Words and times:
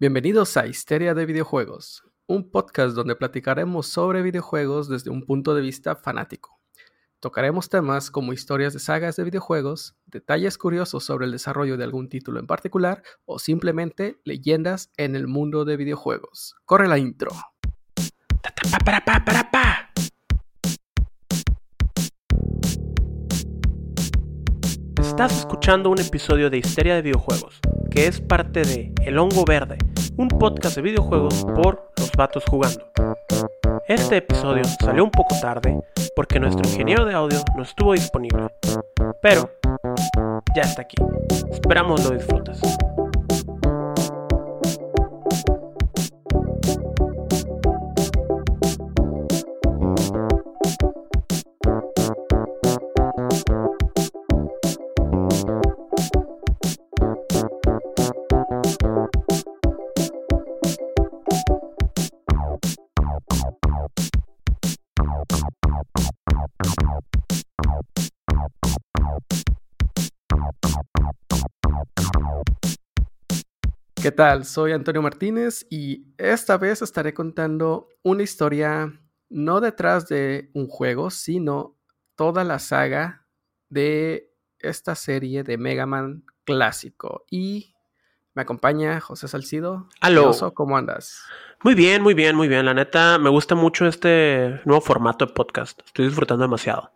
Bienvenidos 0.00 0.56
a 0.56 0.66
Histeria 0.66 1.12
de 1.12 1.26
Videojuegos, 1.26 2.04
un 2.26 2.50
podcast 2.50 2.94
donde 2.94 3.16
platicaremos 3.16 3.86
sobre 3.86 4.22
videojuegos 4.22 4.88
desde 4.88 5.10
un 5.10 5.26
punto 5.26 5.54
de 5.54 5.60
vista 5.60 5.94
fanático. 5.94 6.58
Tocaremos 7.20 7.68
temas 7.68 8.10
como 8.10 8.32
historias 8.32 8.72
de 8.72 8.78
sagas 8.78 9.16
de 9.16 9.24
videojuegos, 9.24 9.96
detalles 10.06 10.56
curiosos 10.56 11.04
sobre 11.04 11.26
el 11.26 11.32
desarrollo 11.32 11.76
de 11.76 11.84
algún 11.84 12.08
título 12.08 12.40
en 12.40 12.46
particular 12.46 13.02
o 13.26 13.38
simplemente 13.38 14.18
leyendas 14.24 14.90
en 14.96 15.16
el 15.16 15.26
mundo 15.26 15.66
de 15.66 15.76
videojuegos. 15.76 16.56
Corre 16.64 16.88
la 16.88 16.96
intro. 16.96 17.32
Estás 24.96 25.40
escuchando 25.40 25.90
un 25.90 26.00
episodio 26.00 26.48
de 26.48 26.56
Histeria 26.56 26.94
de 26.94 27.02
Videojuegos, 27.02 27.60
que 27.90 28.06
es 28.06 28.22
parte 28.22 28.62
de 28.62 28.94
El 29.04 29.18
Hongo 29.18 29.44
Verde, 29.44 29.76
un 30.16 30.28
podcast 30.28 30.76
de 30.76 30.82
videojuegos 30.82 31.44
por 31.54 31.90
los 31.96 32.10
vatos 32.12 32.44
jugando. 32.48 32.86
Este 33.86 34.18
episodio 34.18 34.62
salió 34.80 35.04
un 35.04 35.10
poco 35.10 35.34
tarde 35.40 35.80
porque 36.14 36.38
nuestro 36.38 36.68
ingeniero 36.68 37.04
de 37.04 37.14
audio 37.14 37.38
no 37.56 37.62
estuvo 37.62 37.92
disponible, 37.92 38.48
pero 39.22 39.50
ya 40.54 40.62
está 40.62 40.82
aquí. 40.82 40.96
Esperamos 41.50 42.04
lo 42.04 42.10
disfrutes. 42.10 42.60
¿Qué 74.02 74.12
tal? 74.12 74.46
Soy 74.46 74.72
Antonio 74.72 75.02
Martínez 75.02 75.66
y 75.68 76.06
esta 76.16 76.56
vez 76.56 76.80
estaré 76.80 77.12
contando 77.12 77.88
una 78.02 78.22
historia 78.22 78.98
no 79.28 79.60
detrás 79.60 80.08
de 80.08 80.50
un 80.54 80.68
juego, 80.68 81.10
sino 81.10 81.76
toda 82.14 82.42
la 82.42 82.58
saga 82.60 83.26
de 83.68 84.32
esta 84.58 84.94
serie 84.94 85.42
de 85.42 85.58
Mega 85.58 85.84
Man 85.84 86.24
clásico. 86.44 87.26
Y 87.30 87.74
me 88.32 88.40
acompaña 88.40 89.00
José 89.00 89.28
Salcido. 89.28 89.86
Aló. 90.00 90.32
¿Cómo 90.54 90.78
andas? 90.78 91.20
Muy 91.62 91.74
bien, 91.74 92.02
muy 92.02 92.14
bien, 92.14 92.36
muy 92.36 92.48
bien. 92.48 92.64
La 92.64 92.72
neta, 92.72 93.18
me 93.18 93.28
gusta 93.28 93.54
mucho 93.54 93.86
este 93.86 94.62
nuevo 94.64 94.80
formato 94.80 95.26
de 95.26 95.34
podcast. 95.34 95.78
Estoy 95.84 96.06
disfrutando 96.06 96.44
demasiado. 96.44 96.90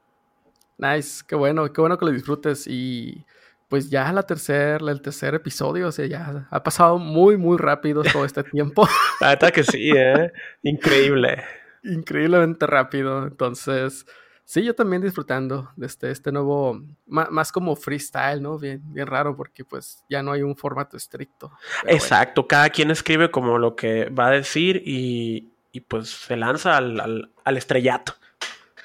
Nice, 0.78 1.22
qué 1.28 1.36
bueno, 1.36 1.70
qué 1.70 1.82
bueno 1.82 1.98
que 1.98 2.06
lo 2.06 2.12
disfrutes 2.12 2.66
y 2.66 3.26
pues 3.74 3.90
ya 3.90 4.12
la 4.12 4.22
tercer, 4.22 4.82
el 4.88 5.02
tercer 5.02 5.34
episodio, 5.34 5.88
o 5.88 5.90
sea, 5.90 6.06
ya 6.06 6.46
ha 6.48 6.62
pasado 6.62 6.96
muy, 6.96 7.36
muy 7.36 7.58
rápido 7.58 8.04
todo 8.04 8.24
este 8.24 8.44
tiempo. 8.44 8.86
La 9.20 9.36
que 9.50 9.64
sí, 9.64 9.90
¿eh? 9.90 10.32
Increíble. 10.62 11.42
Increíblemente 11.82 12.68
rápido. 12.68 13.26
Entonces, 13.26 14.06
sí, 14.44 14.62
yo 14.62 14.76
también 14.76 15.02
disfrutando 15.02 15.72
de 15.74 15.86
este, 15.88 16.12
este 16.12 16.30
nuevo, 16.30 16.80
ma- 17.08 17.26
más, 17.32 17.50
como 17.50 17.74
freestyle, 17.74 18.40
¿no? 18.40 18.60
Bien, 18.60 18.80
bien 18.92 19.08
raro 19.08 19.34
porque 19.36 19.64
pues 19.64 20.04
ya 20.08 20.22
no 20.22 20.30
hay 20.30 20.42
un 20.42 20.54
formato 20.54 20.96
estricto. 20.96 21.50
Exacto, 21.88 22.46
cada 22.46 22.70
quien 22.70 22.92
escribe 22.92 23.28
como 23.32 23.58
lo 23.58 23.74
que 23.74 24.08
va 24.08 24.28
a 24.28 24.30
decir 24.30 24.84
y, 24.86 25.48
y 25.72 25.80
pues 25.80 26.10
se 26.10 26.36
lanza 26.36 26.76
al, 26.76 27.00
al- 27.00 27.32
al 27.42 27.56
estrellato. 27.56 28.14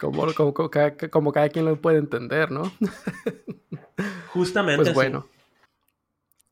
como, 0.01 0.33
como, 0.33 0.51
como 0.55 0.71
cada, 0.71 0.97
como 1.11 1.31
cada 1.31 1.49
quien 1.49 1.65
lo 1.65 1.75
puede 1.79 1.99
entender, 1.99 2.49
¿no? 2.49 2.71
Justamente. 4.33 4.77
Pues 4.77 4.89
sí. 4.89 4.93
bueno. 4.93 5.27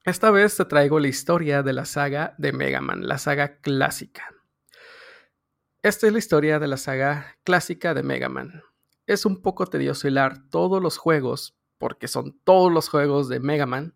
Esta 0.03 0.31
vez 0.31 0.55
te 0.55 0.65
traigo 0.65 0.99
la 0.99 1.09
historia 1.09 1.63
de 1.63 1.73
la 1.73 1.85
saga 1.85 2.33
de 2.37 2.53
Mega 2.53 2.79
Man, 2.79 3.07
la 3.07 3.17
saga 3.17 3.57
clásica. 3.59 4.33
Esta 5.83 6.07
es 6.07 6.13
la 6.13 6.19
historia 6.19 6.59
de 6.59 6.67
la 6.67 6.77
saga 6.77 7.37
clásica 7.43 7.93
de 7.93 8.03
Mega 8.03 8.29
Man. 8.29 8.63
Es 9.05 9.25
un 9.25 9.41
poco 9.41 9.67
tedioso 9.67 10.07
hilar 10.07 10.49
todos 10.49 10.81
los 10.81 10.97
juegos, 10.97 11.57
porque 11.77 12.07
son 12.07 12.39
todos 12.45 12.71
los 12.71 12.87
juegos 12.87 13.27
de 13.27 13.41
Mega 13.41 13.65
Man, 13.65 13.95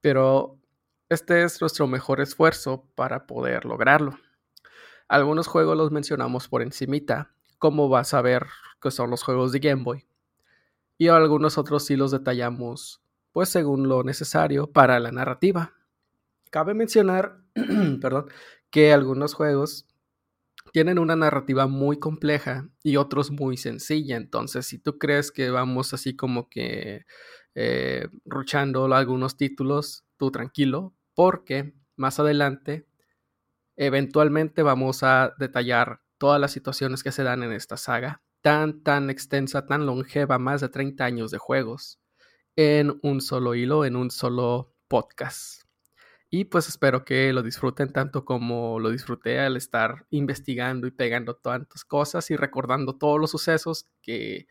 pero 0.00 0.60
este 1.08 1.42
es 1.42 1.60
nuestro 1.60 1.88
mejor 1.88 2.20
esfuerzo 2.20 2.88
para 2.94 3.26
poder 3.26 3.64
lograrlo. 3.64 4.18
Algunos 5.08 5.48
juegos 5.48 5.76
los 5.76 5.90
mencionamos 5.90 6.48
por 6.48 6.62
encimita, 6.62 7.34
como 7.58 7.88
vas 7.88 8.14
a 8.14 8.22
ver 8.22 8.46
que 8.80 8.92
son 8.92 9.10
los 9.10 9.24
juegos 9.24 9.50
de 9.50 9.58
Game 9.58 9.82
Boy 9.82 10.06
y 10.98 11.08
algunos 11.08 11.58
otros 11.58 11.86
sí 11.86 11.96
los 11.96 12.10
detallamos, 12.10 13.02
pues 13.32 13.48
según 13.48 13.88
lo 13.88 14.04
necesario 14.04 14.70
para 14.70 15.00
la 15.00 15.10
narrativa. 15.10 15.74
Cabe 16.50 16.74
mencionar, 16.74 17.38
perdón, 18.00 18.26
que 18.70 18.92
algunos 18.92 19.34
juegos 19.34 19.86
tienen 20.72 20.98
una 20.98 21.16
narrativa 21.16 21.66
muy 21.66 21.98
compleja 21.98 22.68
y 22.82 22.96
otros 22.96 23.30
muy 23.30 23.56
sencilla. 23.56 24.16
Entonces, 24.16 24.66
si 24.66 24.78
tú 24.78 24.98
crees 24.98 25.30
que 25.30 25.50
vamos 25.50 25.94
así 25.94 26.16
como 26.16 26.48
que 26.48 27.06
eh, 27.54 28.08
ruchando 28.24 28.92
algunos 28.92 29.36
títulos, 29.36 30.04
tú 30.16 30.30
tranquilo, 30.30 30.94
porque 31.14 31.74
más 31.96 32.18
adelante, 32.18 32.86
eventualmente 33.76 34.62
vamos 34.62 35.02
a 35.02 35.34
detallar 35.38 36.00
todas 36.18 36.40
las 36.40 36.52
situaciones 36.52 37.02
que 37.02 37.12
se 37.12 37.22
dan 37.22 37.42
en 37.42 37.52
esta 37.52 37.76
saga 37.76 38.23
tan, 38.44 38.82
tan 38.82 39.08
extensa, 39.08 39.64
tan 39.64 39.86
longeva, 39.86 40.38
más 40.38 40.60
de 40.60 40.68
30 40.68 41.02
años 41.02 41.30
de 41.30 41.38
juegos, 41.38 41.98
en 42.56 43.00
un 43.02 43.22
solo 43.22 43.54
hilo, 43.54 43.86
en 43.86 43.96
un 43.96 44.10
solo 44.10 44.74
podcast. 44.86 45.62
Y 46.28 46.44
pues 46.44 46.68
espero 46.68 47.06
que 47.06 47.32
lo 47.32 47.42
disfruten 47.42 47.90
tanto 47.90 48.26
como 48.26 48.78
lo 48.80 48.90
disfruté 48.90 49.40
al 49.40 49.56
estar 49.56 50.04
investigando 50.10 50.86
y 50.86 50.90
pegando 50.90 51.36
tantas 51.36 51.86
cosas 51.86 52.30
y 52.30 52.36
recordando 52.36 52.96
todos 52.96 53.18
los 53.18 53.30
sucesos 53.30 53.86
que 54.02 54.46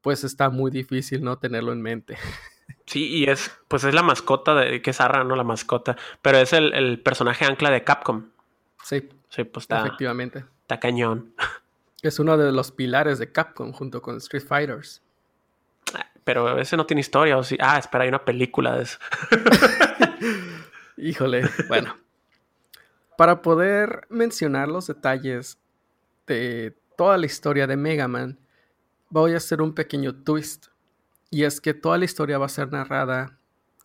pues 0.00 0.24
está 0.24 0.50
muy 0.50 0.72
difícil 0.72 1.22
no 1.22 1.38
tenerlo 1.38 1.72
en 1.72 1.80
mente. 1.80 2.16
Sí, 2.84 3.06
y 3.06 3.24
es, 3.24 3.50
pues 3.68 3.84
es 3.84 3.92
la 3.94 4.02
mascota 4.02 4.54
de 4.54 4.80
que 4.80 4.90
es 4.90 5.00
Arra, 5.00 5.22
no 5.22 5.36
la 5.36 5.44
mascota, 5.44 5.96
pero 6.22 6.38
es 6.38 6.54
el, 6.54 6.72
el 6.72 7.00
personaje 7.02 7.44
ancla 7.44 7.70
de 7.70 7.84
Capcom. 7.84 8.30
Sí, 8.82 9.08
Sí, 9.28 9.44
pues 9.44 9.64
está, 9.64 9.80
efectivamente. 9.80 10.44
está 10.62 10.80
cañón. 10.80 11.34
Es 12.02 12.18
uno 12.18 12.36
de 12.36 12.52
los 12.52 12.70
pilares 12.70 13.18
de 13.18 13.32
Capcom 13.32 13.72
junto 13.72 14.00
con 14.00 14.16
Street 14.18 14.44
Fighters. 14.44 15.02
Pero 16.24 16.58
ese 16.58 16.76
no 16.76 16.86
tiene 16.86 17.00
historia, 17.00 17.38
o 17.38 17.42
sí. 17.42 17.56
Ah, 17.60 17.78
espera, 17.78 18.04
hay 18.04 18.08
una 18.08 18.24
película 18.24 18.76
de 18.76 18.82
eso. 18.82 18.98
Híjole, 20.96 21.48
bueno. 21.68 21.96
Para 23.16 23.42
poder 23.42 24.06
mencionar 24.10 24.68
los 24.68 24.86
detalles 24.86 25.58
de 26.26 26.76
toda 26.96 27.16
la 27.16 27.26
historia 27.26 27.66
de 27.66 27.76
Mega 27.76 28.06
Man, 28.06 28.38
voy 29.08 29.34
a 29.34 29.38
hacer 29.38 29.62
un 29.62 29.74
pequeño 29.74 30.14
twist. 30.22 30.66
Y 31.30 31.44
es 31.44 31.60
que 31.60 31.74
toda 31.74 31.98
la 31.98 32.04
historia 32.04 32.38
va 32.38 32.46
a 32.46 32.50
ser 32.50 32.70
narrada 32.70 33.38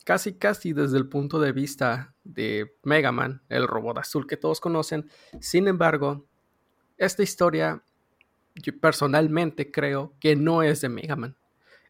casi 0.04 0.34
casi 0.34 0.74
desde 0.74 0.98
el 0.98 1.08
punto 1.08 1.40
de 1.40 1.52
vista 1.52 2.14
de 2.24 2.76
Mega 2.84 3.12
Man, 3.12 3.42
el 3.50 3.68
robot 3.68 4.00
azul 4.00 4.28
que 4.28 4.38
todos 4.38 4.60
conocen. 4.60 5.10
Sin 5.40 5.68
embargo, 5.68 6.26
esta 6.98 7.24
historia 7.24 7.84
yo 8.56 8.78
personalmente 8.80 9.72
creo 9.72 10.14
que 10.20 10.36
no 10.36 10.62
es 10.64 10.82
de 10.82 10.90
Mega 10.90 11.16
Man. 11.16 11.36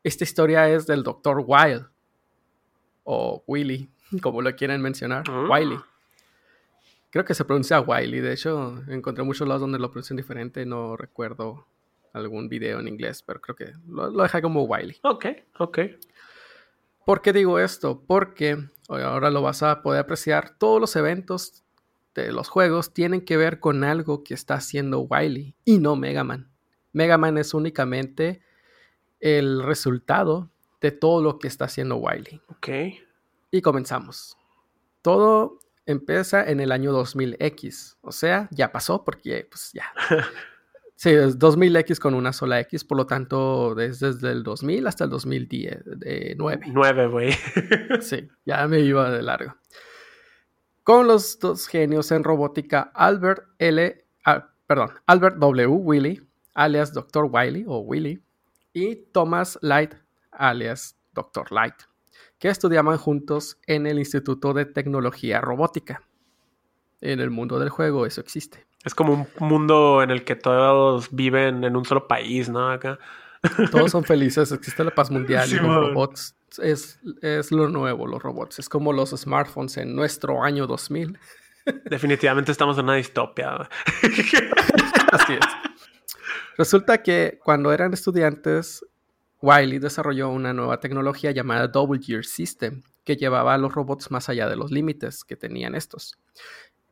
Esta 0.03 0.24
historia 0.24 0.69
es 0.69 0.85
del 0.88 1.03
Dr. 1.03 1.44
Wild 1.46 1.88
o 3.03 3.44
Willy, 3.47 3.90
como 4.22 4.41
lo 4.41 4.56
quieren 4.56 4.81
mencionar, 4.81 5.29
Mm. 5.29 5.50
Wiley. 5.50 5.79
Creo 7.09 7.25
que 7.25 7.33
se 7.36 7.45
pronuncia 7.45 7.80
Wiley, 7.80 8.21
de 8.21 8.33
hecho 8.33 8.81
encontré 8.88 9.24
muchos 9.24 9.48
lados 9.48 9.62
donde 9.62 9.77
lo 9.80 9.92
pronuncian 9.92 10.18
diferente, 10.18 10.65
no 10.65 10.98
recuerdo 10.98 11.68
algún 12.12 12.50
video 12.50 12.80
en 12.80 12.88
inglés, 12.88 13.21
pero 13.24 13.39
creo 13.42 13.56
que 13.56 13.74
lo, 13.88 14.10
lo 14.10 14.24
dejé 14.24 14.42
como 14.42 14.63
Wiley. 14.63 14.98
Ok, 15.04 15.25
ok. 15.60 15.80
¿Por 17.06 17.21
qué 17.21 17.33
digo 17.33 17.60
esto? 17.60 18.01
Porque 18.07 18.57
ahora 18.88 19.30
lo 19.30 19.42
vas 19.42 19.62
a 19.63 19.81
poder 19.81 20.00
apreciar, 20.01 20.57
todos 20.57 20.80
los 20.81 20.95
eventos 20.95 21.63
de 22.15 22.31
los 22.31 22.48
juegos 22.50 22.94
tienen 22.94 23.21
que 23.21 23.38
ver 23.38 23.60
con 23.60 23.83
algo 23.83 24.24
que 24.24 24.33
está 24.33 24.56
haciendo 24.56 25.01
Wiley 25.01 25.56
y 25.65 25.80
no 25.80 25.95
Mega 25.95 26.24
Man. 26.24 26.50
Mega 26.94 27.18
Man 27.18 27.38
es 27.38 27.54
únicamente 27.54 28.42
el 29.19 29.63
resultado 29.63 30.50
de 30.81 30.92
todo 30.92 31.22
lo 31.22 31.40
que 31.40 31.48
está 31.48 31.66
haciendo 31.66 31.98
Wiley. 31.98 32.42
Ok. 32.48 32.69
Y 33.51 33.62
comenzamos. 33.62 34.38
Todo 35.01 35.60
empieza 35.86 36.50
en 36.50 36.60
el 36.60 36.72
año 36.72 36.92
2000X. 36.94 37.98
O 38.01 38.12
sea, 38.12 38.48
ya 38.51 38.72
pasó 38.72 39.04
porque 39.04 39.48
pues 39.50 39.72
ya. 39.74 39.86
Sí, 40.95 41.10
es 41.10 41.38
2000X 41.40 42.00
con 42.00 42.13
una 42.13 42.31
sola 42.31 42.60
X, 42.62 42.86
por 42.86 42.98
lo 42.98 43.07
tanto, 43.07 43.74
desde, 43.75 44.13
desde 44.13 44.31
el 44.31 44.44
2000 44.44 44.88
hasta 44.88 45.04
el 45.04 45.10
2010, 45.10 45.81
de 46.00 46.36
9. 46.38 46.66
Nueve, 46.68 47.07
güey. 47.07 47.31
Sí, 48.01 48.30
ya 48.46 48.66
me 48.68 48.80
iba 48.80 49.10
de 49.12 49.22
largo. 49.24 49.57
con 50.84 51.07
los 51.07 51.39
dos 51.39 51.68
genios 51.68 52.12
en 52.12 52.24
robótica 52.24 52.92
Albert 52.94 53.44
L. 53.57 54.06
ah, 54.24 54.50
perdón, 54.66 54.92
Albert 55.07 55.38
W. 55.38 55.68
Willy, 55.68 56.22
alias 56.53 56.94
Dr. 56.94 57.27
Wiley 57.31 57.65
o 57.67 57.79
Willy, 57.79 58.21
y 58.73 58.95
Thomas 59.11 59.59
Light, 59.61 59.94
alias 60.31 60.97
Dr. 61.13 61.51
Light, 61.51 61.75
que 62.39 62.50
estudiaban 62.50 62.97
juntos 62.97 63.57
en 63.67 63.85
el 63.88 64.00
Instituto 64.00 64.53
de 64.53 64.65
Tecnología 64.65 65.41
Robótica. 65.41 66.03
En 67.01 67.19
el 67.19 67.29
mundo 67.29 67.59
del 67.59 67.69
juego 67.69 68.05
eso 68.05 68.21
existe. 68.21 68.65
Es 68.83 68.95
como 68.95 69.13
un 69.13 69.27
mundo 69.39 70.01
en 70.01 70.11
el 70.11 70.23
que 70.23 70.35
todos 70.35 71.09
viven 71.11 71.63
en 71.63 71.75
un 71.75 71.85
solo 71.85 72.07
país, 72.07 72.50
¿no? 72.50 72.69
Acá. 72.71 73.00
Todos 73.71 73.91
son 73.91 74.05
felices, 74.05 74.53
existe 74.53 74.85
la 74.85 74.91
paz 74.91 75.11
mundial 75.11 75.45
Sí, 75.45 75.55
y 75.55 75.57
los 75.57 75.67
man. 75.67 75.81
robots 75.89 76.33
es, 76.61 77.01
es 77.21 77.51
lo 77.51 77.67
nuevo, 77.67 78.07
los 78.07 78.23
robots. 78.23 78.59
Es 78.59 78.69
como 78.69 78.94
los 78.94 79.09
smartphones 79.09 79.75
en 79.77 79.94
nuestro 79.95 80.44
año 80.44 80.65
2000. 80.65 81.17
Definitivamente 81.85 82.51
estamos 82.53 82.77
en 82.77 82.85
una 82.85 82.95
distopia. 82.95 83.55
Así 85.11 85.33
es. 85.33 85.73
Resulta 86.57 87.01
que 87.01 87.39
cuando 87.44 87.73
eran 87.73 87.94
estudiantes, 87.94 88.85
Wiley 89.41 89.79
desarrolló 89.79 90.29
una 90.29 90.53
nueva 90.53 90.79
tecnología 90.79 91.31
llamada 91.31 91.67
Double 91.67 92.01
Gear 92.01 92.23
System, 92.23 92.83
que 93.03 93.17
llevaba 93.17 93.53
a 93.53 93.57
los 93.57 93.73
robots 93.73 94.11
más 94.11 94.29
allá 94.29 94.47
de 94.47 94.55
los 94.55 94.71
límites 94.71 95.23
que 95.23 95.35
tenían 95.35 95.75
estos. 95.75 96.17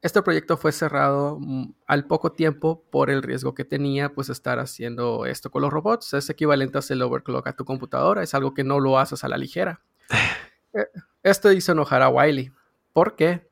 Este 0.01 0.21
proyecto 0.23 0.57
fue 0.57 0.71
cerrado 0.71 1.37
mm, 1.39 1.73
al 1.85 2.05
poco 2.07 2.31
tiempo 2.31 2.83
por 2.89 3.11
el 3.11 3.21
riesgo 3.21 3.53
que 3.53 3.65
tenía 3.65 4.09
pues 4.13 4.29
estar 4.29 4.59
haciendo 4.59 5.25
esto 5.27 5.51
con 5.51 5.61
los 5.61 5.71
robots. 5.71 6.13
Es 6.13 6.29
equivalente 6.29 6.77
a 6.77 6.79
hacer 6.79 6.95
el 6.95 7.03
overclock 7.03 7.47
a 7.47 7.53
tu 7.53 7.65
computadora, 7.65 8.23
es 8.23 8.33
algo 8.33 8.53
que 8.53 8.63
no 8.63 8.79
lo 8.79 8.97
haces 8.97 9.23
a 9.23 9.27
la 9.27 9.37
ligera. 9.37 9.81
Eh, 10.73 10.87
Esto 11.21 11.51
hizo 11.51 11.73
enojar 11.73 12.01
a 12.01 12.07
Wiley. 12.07 12.49
¿Por 12.93 13.17
qué? 13.17 13.45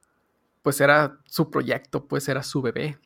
Pues 0.62 0.80
era 0.80 1.20
su 1.26 1.52
proyecto, 1.52 2.08
pues 2.08 2.30
era 2.30 2.44
su 2.44 2.62
bebé. 2.62 2.98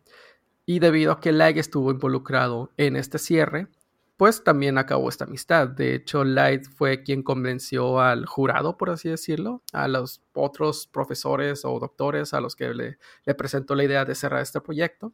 Y 0.65 0.80
debido 0.80 1.12
a 1.12 1.19
que 1.19 1.31
Light 1.31 1.57
estuvo 1.57 1.92
involucrado 1.92 2.71
en 2.77 2.95
este 2.95 3.19
cierre, 3.19 3.68
pues 4.15 4.44
también 4.44 4.77
acabó 4.77 5.10
esta 5.10 5.25
amistad. 5.25 5.68
De 5.68 5.95
hecho, 5.95 6.24
Light 6.24 6.65
fue 6.65 7.04
quien 7.04 7.24
convenció 7.24 8.00
al 8.00 8.25
jurado, 8.25 8.77
por 8.77 8.89
así 8.92 9.10
decirlo, 9.10 9.62
a 9.74 9.88
los 9.88 10.21
otros 10.33 10.88
profesores 10.88 11.65
o 11.65 11.80
doctores 11.80 12.33
a 12.33 12.39
los 12.39 12.56
que 12.56 12.74
le, 12.74 12.98
presentó 13.36 13.75
la 13.75 13.83
idea 13.83 14.06
de 14.06 14.15
cerrar 14.15 14.42
este 14.42 14.62
proyecto. 14.62 15.13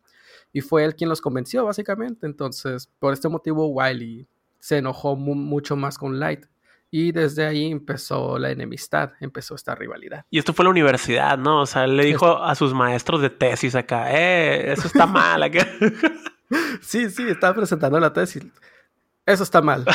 Y 0.54 0.62
fue 0.62 0.84
él 0.86 0.96
quien 0.96 1.10
los 1.10 1.22
convenció, 1.22 1.66
básicamente. 1.66 2.28
Entonces, 2.28 2.88
por 3.00 3.14
este 3.14 3.30
motivo, 3.30 3.68
Wiley 3.68 4.28
se 4.60 4.78
enojó 4.78 5.16
mu- 5.16 5.34
mucho 5.36 5.76
más 5.76 5.98
con 5.98 6.20
Light. 6.20 6.46
Y 6.92 7.12
desde 7.12 7.46
ahí 7.46 7.72
empezó 7.72 8.40
la 8.40 8.50
enemistad, 8.50 9.12
empezó 9.20 9.56
esta 9.56 9.76
rivalidad. 9.76 10.26
Y 10.30 10.40
esto 10.40 10.54
fue 10.54 10.66
la 10.66 10.72
universidad, 10.72 11.38
¿no? 11.38 11.62
O 11.62 11.66
sea, 11.66 11.86
él 11.86 11.98
le 11.98 12.06
dijo 12.06 12.44
a 12.44 12.56
sus 12.56 12.74
maestros 12.74 13.22
de 13.22 13.30
tesis 13.30 13.76
acá, 13.76 14.12
eh, 14.12 14.72
eso 14.72 14.88
está 14.88 15.06
mal 15.06 15.44
acá. 15.44 15.68
Sí, 16.82 17.12
sí, 17.12 17.30
estaba 17.30 17.54
presentando 17.54 18.00
la 18.00 18.12
tesis. 18.12 18.44
Eso 19.24 19.44
está 19.44 19.62
mal. 19.62 19.86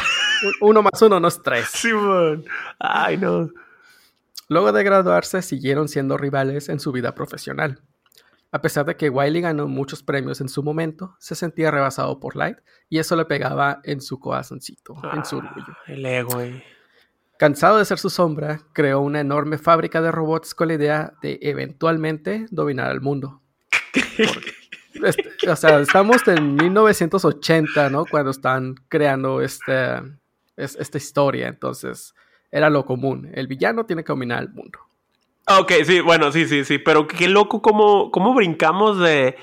Uno 0.60 0.82
más 0.82 1.02
uno 1.02 1.18
no 1.18 1.26
es 1.26 1.42
tres. 1.42 1.66
Simón. 1.72 2.44
Ay, 2.78 3.16
no. 3.16 3.50
Luego 4.48 4.70
de 4.72 4.84
graduarse, 4.84 5.42
siguieron 5.42 5.88
siendo 5.88 6.16
rivales 6.16 6.68
en 6.68 6.78
su 6.78 6.92
vida 6.92 7.14
profesional. 7.14 7.82
A 8.52 8.62
pesar 8.62 8.86
de 8.86 8.96
que 8.96 9.10
Wiley 9.10 9.40
ganó 9.40 9.66
muchos 9.66 10.04
premios 10.04 10.40
en 10.40 10.48
su 10.48 10.62
momento, 10.62 11.16
se 11.18 11.34
sentía 11.34 11.72
rebasado 11.72 12.20
por 12.20 12.36
Light 12.36 12.58
y 12.88 13.00
eso 13.00 13.16
le 13.16 13.24
pegaba 13.24 13.80
en 13.82 14.00
su 14.00 14.20
corazoncito, 14.20 14.94
en 15.12 15.24
su 15.24 15.38
orgullo. 15.38 15.66
Ah, 15.68 15.92
el 15.92 16.06
ego, 16.06 16.34
güey. 16.34 16.62
Cansado 17.44 17.76
de 17.76 17.84
ser 17.84 17.98
su 17.98 18.08
sombra, 18.08 18.62
creó 18.72 19.00
una 19.00 19.20
enorme 19.20 19.58
fábrica 19.58 20.00
de 20.00 20.10
robots 20.10 20.54
con 20.54 20.68
la 20.68 20.74
idea 20.74 21.12
de 21.20 21.38
eventualmente 21.42 22.46
dominar 22.50 22.90
el 22.90 23.02
mundo. 23.02 23.42
Este, 24.94 25.50
o 25.50 25.56
sea, 25.56 25.80
estamos 25.80 26.26
en 26.26 26.54
1980, 26.54 27.90
¿no? 27.90 28.06
Cuando 28.06 28.30
están 28.30 28.76
creando 28.88 29.42
este, 29.42 29.96
es- 30.56 30.76
esta 30.76 30.96
historia. 30.96 31.48
Entonces, 31.48 32.14
era 32.50 32.70
lo 32.70 32.86
común. 32.86 33.28
El 33.34 33.46
villano 33.46 33.84
tiene 33.84 34.04
que 34.04 34.12
dominar 34.12 34.42
el 34.42 34.48
mundo. 34.48 34.78
Ok, 35.46 35.72
sí, 35.84 36.00
bueno, 36.00 36.32
sí, 36.32 36.46
sí, 36.46 36.64
sí. 36.64 36.78
Pero 36.78 37.06
qué 37.06 37.28
loco 37.28 37.60
cómo, 37.60 38.10
cómo 38.10 38.32
brincamos 38.32 38.98
de 39.00 39.36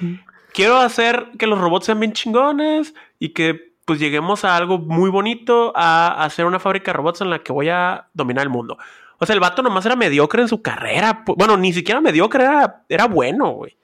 quiero 0.53 0.77
hacer 0.77 1.27
que 1.37 1.45
los 1.45 1.59
robots 1.59 1.85
sean 1.85 1.99
bien 1.99 2.13
chingones 2.13 2.95
y 3.19 3.29
que 3.29 3.70
pues 3.85 3.99
lleguemos 3.99 4.45
a 4.45 4.55
algo 4.55 4.77
muy 4.77 5.09
bonito 5.09 5.73
a 5.75 6.23
hacer 6.23 6.45
una 6.45 6.59
fábrica 6.59 6.91
de 6.91 6.97
robots 6.97 7.21
en 7.21 7.29
la 7.29 7.39
que 7.39 7.51
voy 7.51 7.69
a 7.69 8.07
dominar 8.13 8.43
el 8.43 8.49
mundo. 8.49 8.77
O 9.17 9.25
sea, 9.25 9.33
el 9.33 9.39
vato 9.39 9.61
nomás 9.61 9.85
era 9.85 9.95
mediocre 9.95 10.41
en 10.41 10.47
su 10.47 10.61
carrera. 10.61 11.23
Bueno, 11.37 11.57
ni 11.57 11.73
siquiera 11.73 12.01
mediocre, 12.01 12.43
era, 12.43 12.85
era 12.89 13.05
bueno, 13.07 13.51
güey. 13.51 13.77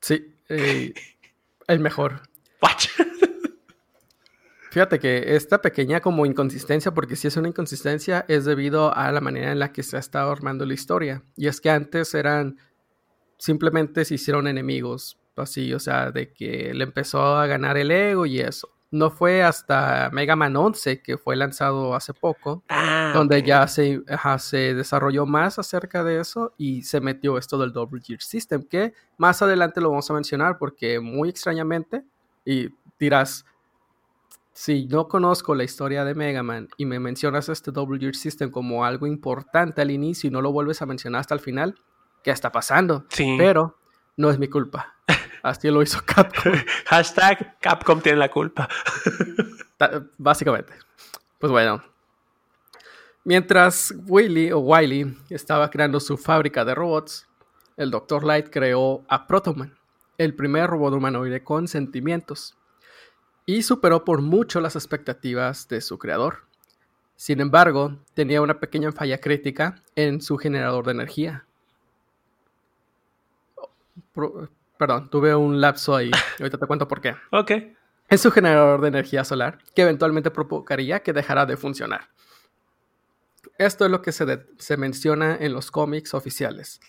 Sí, 0.00 0.34
eh, 0.48 0.94
el 1.66 1.80
mejor. 1.80 2.22
Fíjate 4.76 4.98
que 4.98 5.36
esta 5.36 5.62
pequeña 5.62 6.02
como 6.02 6.26
inconsistencia, 6.26 6.92
porque 6.92 7.16
si 7.16 7.26
es 7.26 7.38
una 7.38 7.48
inconsistencia, 7.48 8.26
es 8.28 8.44
debido 8.44 8.94
a 8.94 9.10
la 9.10 9.22
manera 9.22 9.50
en 9.50 9.58
la 9.58 9.72
que 9.72 9.82
se 9.82 9.96
ha 9.96 10.00
estado 10.00 10.30
armando 10.30 10.66
la 10.66 10.74
historia. 10.74 11.22
Y 11.34 11.46
es 11.46 11.62
que 11.62 11.70
antes 11.70 12.12
eran, 12.12 12.58
simplemente 13.38 14.04
se 14.04 14.16
hicieron 14.16 14.46
enemigos, 14.46 15.18
así, 15.34 15.72
o 15.72 15.78
sea, 15.78 16.10
de 16.10 16.30
que 16.30 16.74
le 16.74 16.84
empezó 16.84 17.36
a 17.36 17.46
ganar 17.46 17.78
el 17.78 17.90
ego 17.90 18.26
y 18.26 18.40
eso. 18.40 18.75
No 18.90 19.10
fue 19.10 19.42
hasta 19.42 20.10
Mega 20.12 20.36
Man 20.36 20.56
11, 20.56 21.02
que 21.02 21.18
fue 21.18 21.34
lanzado 21.36 21.94
hace 21.94 22.14
poco, 22.14 22.62
Ah, 22.68 23.12
donde 23.14 23.42
ya 23.42 23.66
se, 23.66 24.02
ajá, 24.08 24.38
se 24.38 24.74
desarrolló 24.74 25.26
más 25.26 25.58
acerca 25.58 26.04
de 26.04 26.20
eso 26.20 26.54
y 26.56 26.82
se 26.82 27.00
metió 27.00 27.36
esto 27.36 27.58
del 27.58 27.72
Double 27.72 28.00
Gear 28.00 28.20
System, 28.22 28.62
que 28.62 28.94
más 29.18 29.42
adelante 29.42 29.80
lo 29.80 29.90
vamos 29.90 30.08
a 30.10 30.14
mencionar 30.14 30.56
porque 30.58 31.00
muy 31.00 31.28
extrañamente, 31.28 32.04
y 32.44 32.68
dirás, 32.98 33.44
si 34.52 34.86
no 34.86 35.08
conozco 35.08 35.54
la 35.54 35.64
historia 35.64 36.04
de 36.04 36.14
Mega 36.14 36.42
Man 36.42 36.68
y 36.78 36.86
me 36.86 36.98
mencionas 36.98 37.48
este 37.50 37.72
Double 37.72 37.98
Gear 37.98 38.14
System 38.14 38.50
como 38.50 38.84
algo 38.84 39.06
importante 39.06 39.82
al 39.82 39.90
inicio 39.90 40.28
y 40.28 40.30
no 40.30 40.40
lo 40.40 40.52
vuelves 40.52 40.80
a 40.80 40.86
mencionar 40.86 41.20
hasta 41.20 41.34
el 41.34 41.40
final, 41.40 41.74
¿qué 42.22 42.30
está 42.30 42.52
pasando? 42.52 43.04
Sí. 43.10 43.34
Pero 43.36 43.76
no 44.16 44.30
es 44.30 44.38
mi 44.38 44.48
culpa. 44.48 44.94
Así 45.46 45.70
lo 45.70 45.80
hizo 45.80 46.00
Capcom. 46.04 46.52
Hashtag 46.86 47.58
Capcom 47.60 48.00
tiene 48.00 48.18
la 48.18 48.28
culpa. 48.30 48.68
Básicamente. 50.18 50.72
Pues 51.38 51.52
bueno. 51.52 51.84
Mientras 53.22 53.94
Willy 54.06 54.50
o 54.50 54.58
Wiley 54.58 55.16
estaba 55.30 55.70
creando 55.70 56.00
su 56.00 56.16
fábrica 56.16 56.64
de 56.64 56.74
robots, 56.74 57.28
el 57.76 57.90
Dr. 57.92 58.24
Light 58.24 58.48
creó 58.50 59.04
a 59.08 59.26
Protoman, 59.28 59.76
el 60.18 60.34
primer 60.34 60.68
robot 60.68 60.94
humanoide 60.94 61.44
con 61.44 61.68
sentimientos, 61.68 62.56
y 63.44 63.62
superó 63.62 64.04
por 64.04 64.22
mucho 64.22 64.60
las 64.60 64.74
expectativas 64.74 65.68
de 65.68 65.80
su 65.80 65.98
creador. 65.98 66.46
Sin 67.14 67.40
embargo, 67.40 67.96
tenía 68.14 68.42
una 68.42 68.58
pequeña 68.58 68.90
falla 68.92 69.20
crítica 69.20 69.82
en 69.94 70.20
su 70.20 70.38
generador 70.38 70.84
de 70.86 70.90
energía. 70.92 71.46
Pro- 74.12 74.48
perdón, 74.78 75.08
tuve 75.10 75.34
un 75.34 75.60
lapso 75.60 75.94
ahí. 75.96 76.10
Ahorita 76.40 76.58
te 76.58 76.66
cuento 76.66 76.86
por 76.88 77.00
qué 77.00 77.14
Ok. 77.30 77.50
en 78.08 78.18
su 78.18 78.30
generador 78.30 78.80
de 78.80 78.88
energía 78.88 79.24
solar, 79.24 79.58
que 79.74 79.82
eventualmente 79.82 80.30
provocaría 80.30 81.00
que 81.00 81.12
dejara 81.12 81.46
de 81.46 81.56
funcionar. 81.56 82.08
Esto 83.58 83.84
es 83.86 83.90
lo 83.90 84.02
que 84.02 84.12
se, 84.12 84.46
se 84.58 84.76
menciona 84.76 85.36
en 85.40 85.52
los 85.52 85.70
cómics 85.70 86.12
oficiales. 86.14 86.80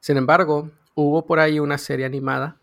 Sin 0.00 0.16
embargo, 0.16 0.70
hubo 0.94 1.26
por 1.26 1.38
ahí 1.38 1.60
una 1.60 1.76
serie 1.78 2.06
animada 2.06 2.56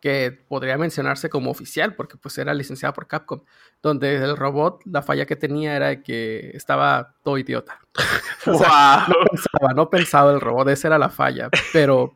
que 0.00 0.30
podría 0.48 0.78
mencionarse 0.78 1.28
como 1.28 1.50
oficial, 1.50 1.94
porque 1.94 2.16
pues 2.16 2.36
era 2.38 2.54
licenciada 2.54 2.92
por 2.92 3.06
Capcom, 3.06 3.42
donde 3.82 4.14
el 4.16 4.36
robot, 4.36 4.82
la 4.84 5.02
falla 5.02 5.26
que 5.26 5.36
tenía 5.36 5.74
era 5.74 6.02
que 6.02 6.50
estaba 6.54 7.14
todo 7.22 7.38
idiota. 7.38 7.80
O 8.46 8.54
sea, 8.56 9.06
Wow. 9.08 9.16
pensaba, 9.30 9.74
no 9.74 9.90
pensaba 9.90 10.32
el 10.32 10.40
robot, 10.40 10.68
esa 10.68 10.86
era 10.88 10.98
la 10.98 11.08
falla. 11.08 11.48
Pero 11.72 12.14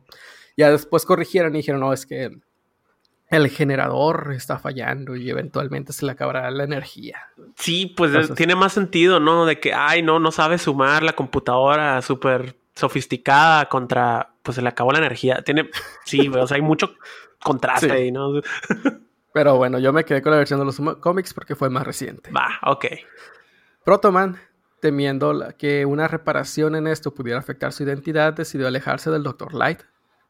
ya 0.61 0.71
después 0.71 1.05
corrigieron 1.05 1.53
y 1.55 1.57
dijeron, 1.59 1.81
no, 1.81 1.91
es 1.93 2.05
que 2.05 2.31
el 3.29 3.49
generador 3.49 4.33
está 4.35 4.59
fallando 4.59 5.15
y 5.15 5.29
eventualmente 5.29 5.93
se 5.93 6.05
le 6.05 6.11
acabará 6.11 6.49
la 6.51 6.63
energía. 6.65 7.17
Sí, 7.55 7.93
pues 7.95 8.11
Entonces- 8.11 8.35
tiene 8.35 8.55
más 8.55 8.73
sentido, 8.73 9.19
¿no? 9.19 9.45
De 9.45 9.59
que, 9.59 9.73
ay, 9.73 10.01
no, 10.03 10.19
no 10.19 10.31
sabe 10.31 10.57
sumar 10.57 11.01
la 11.03 11.13
computadora 11.13 12.01
súper 12.01 12.57
sofisticada 12.75 13.67
contra, 13.69 14.33
pues 14.43 14.55
se 14.55 14.61
le 14.61 14.69
acabó 14.69 14.91
la 14.91 14.99
energía. 14.99 15.41
Tiene, 15.45 15.69
sí, 16.05 16.27
o 16.37 16.47
sea, 16.47 16.55
hay 16.55 16.61
mucho 16.61 16.95
contraste 17.41 17.87
Sí. 17.87 17.91
ahí, 17.93 18.11
¿no? 18.11 18.33
Pero 19.33 19.55
bueno, 19.55 19.79
yo 19.79 19.93
me 19.93 20.03
quedé 20.03 20.21
con 20.21 20.31
la 20.33 20.37
versión 20.37 20.59
de 20.59 20.65
los 20.65 20.79
cómics 20.99 21.33
porque 21.33 21.55
fue 21.55 21.69
más 21.69 21.85
reciente. 21.87 22.31
Va, 22.31 22.59
ok. 22.69 22.85
Protoman, 23.85 24.37
temiendo 24.81 25.53
que 25.57 25.85
una 25.85 26.07
reparación 26.09 26.75
en 26.75 26.87
esto 26.87 27.13
pudiera 27.13 27.39
afectar 27.39 27.71
su 27.71 27.83
identidad, 27.83 28.33
decidió 28.33 28.67
alejarse 28.67 29.09
del 29.09 29.23
Dr. 29.23 29.53
Light 29.53 29.81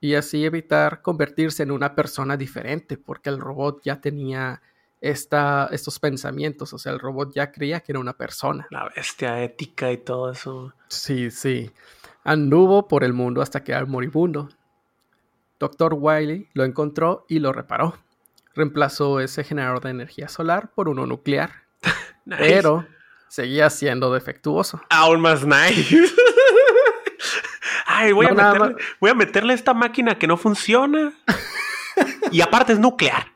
y 0.01 0.15
así 0.15 0.43
evitar 0.43 1.03
convertirse 1.03 1.61
en 1.61 1.71
una 1.71 1.93
persona 1.93 2.35
diferente, 2.35 2.97
porque 2.97 3.29
el 3.29 3.39
robot 3.39 3.83
ya 3.83 4.01
tenía 4.01 4.61
esta, 4.99 5.69
estos 5.71 5.99
pensamientos, 5.99 6.73
o 6.73 6.79
sea, 6.79 6.91
el 6.91 6.99
robot 6.99 7.33
ya 7.33 7.51
creía 7.51 7.79
que 7.81 7.91
era 7.91 7.99
una 7.99 8.17
persona. 8.17 8.67
La 8.71 8.89
bestia 8.95 9.43
ética 9.43 9.91
y 9.91 9.97
todo 9.97 10.31
eso. 10.31 10.73
Sí, 10.87 11.29
sí. 11.29 11.71
Anduvo 12.23 12.87
por 12.87 13.03
el 13.03 13.13
mundo 13.13 13.43
hasta 13.43 13.63
quedar 13.63 13.87
moribundo. 13.87 14.49
Dr. 15.59 15.93
Wily 15.93 16.49
lo 16.53 16.65
encontró 16.65 17.25
y 17.29 17.37
lo 17.37 17.53
reparó. 17.53 17.95
Reemplazó 18.55 19.19
ese 19.19 19.43
generador 19.43 19.81
de 19.81 19.91
energía 19.91 20.27
solar 20.27 20.71
por 20.73 20.89
uno 20.89 21.05
nuclear. 21.05 21.51
Nice. 22.23 22.43
Pero 22.43 22.85
seguía 23.27 23.67
siendo 23.71 24.13
defectuoso. 24.13 24.79
Aún 24.91 25.21
más 25.21 25.43
nice. 25.43 25.97
Ay, 28.01 28.11
voy, 28.11 28.25
No, 28.27 28.31
a 28.41 28.53
meterle, 28.53 28.75
voy 28.99 29.09
a 29.11 29.13
meterle 29.15 29.53
esta 29.53 29.73
máquina 29.73 30.17
que 30.17 30.27
no 30.27 30.37
funciona. 30.37 31.13
y 32.31 32.41
aparte 32.41 32.73
es 32.73 32.79
nuclear. 32.79 33.27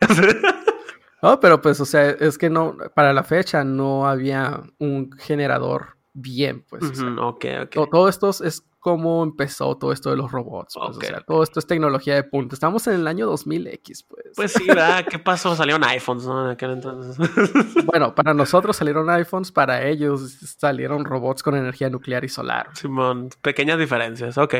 No, 1.21 1.39
pero 1.39 1.61
pues, 1.61 1.79
o 1.79 1.85
sea, 1.85 2.09
es 2.09 2.37
que 2.37 2.49
no, 2.49 2.77
para 2.93 3.13
la 3.13 3.23
fecha 3.23 3.63
no 3.63 4.07
había 4.07 4.61
un 4.79 5.11
generador 5.17 5.97
bien, 6.13 6.63
pues. 6.69 6.83
o 6.83 6.93
sea, 6.95 7.07
ok. 7.19 7.45
to- 7.71 7.87
todo 7.91 8.09
esto 8.09 8.29
es 8.29 8.63
como 8.85 9.23
empezó 9.23 9.75
todo 9.79 9.91
esto 9.91 10.11
de 10.11 10.15
los 10.15 10.31
robots. 10.31 10.75
Pues. 10.75 10.97
O 10.97 11.01
sea, 11.01 11.19
todo 11.21 11.41
esto 11.41 11.59
es 11.59 11.65
tecnología 11.65 12.13
de 12.13 12.23
punta. 12.23 12.53
Estamos 12.53 12.85
en 12.85 12.93
el 12.93 13.07
año 13.07 13.27
2000X, 13.33 14.05
pues. 14.07 14.25
Pues 14.35 14.51
sí, 14.51 14.67
¿verdad? 14.67 15.03
¿Qué 15.09 15.17
pasó? 15.17 15.55
Salieron 15.55 15.83
iPhones, 15.83 16.27
¿no? 16.27 16.45
En 16.45 16.51
aquel 16.51 16.69
entonces. 16.69 17.17
Bueno, 17.85 18.13
para 18.13 18.35
nosotros 18.35 18.75
salieron 18.75 19.09
iPhones, 19.09 19.51
para 19.51 19.87
ellos 19.87 20.37
salieron 20.59 21.03
robots 21.03 21.41
con 21.41 21.55
energía 21.55 21.89
nuclear 21.89 22.25
y 22.25 22.29
solar. 22.29 22.69
Simón, 22.75 23.29
pequeñas 23.41 23.79
diferencias, 23.79 24.37
ok. 24.37 24.53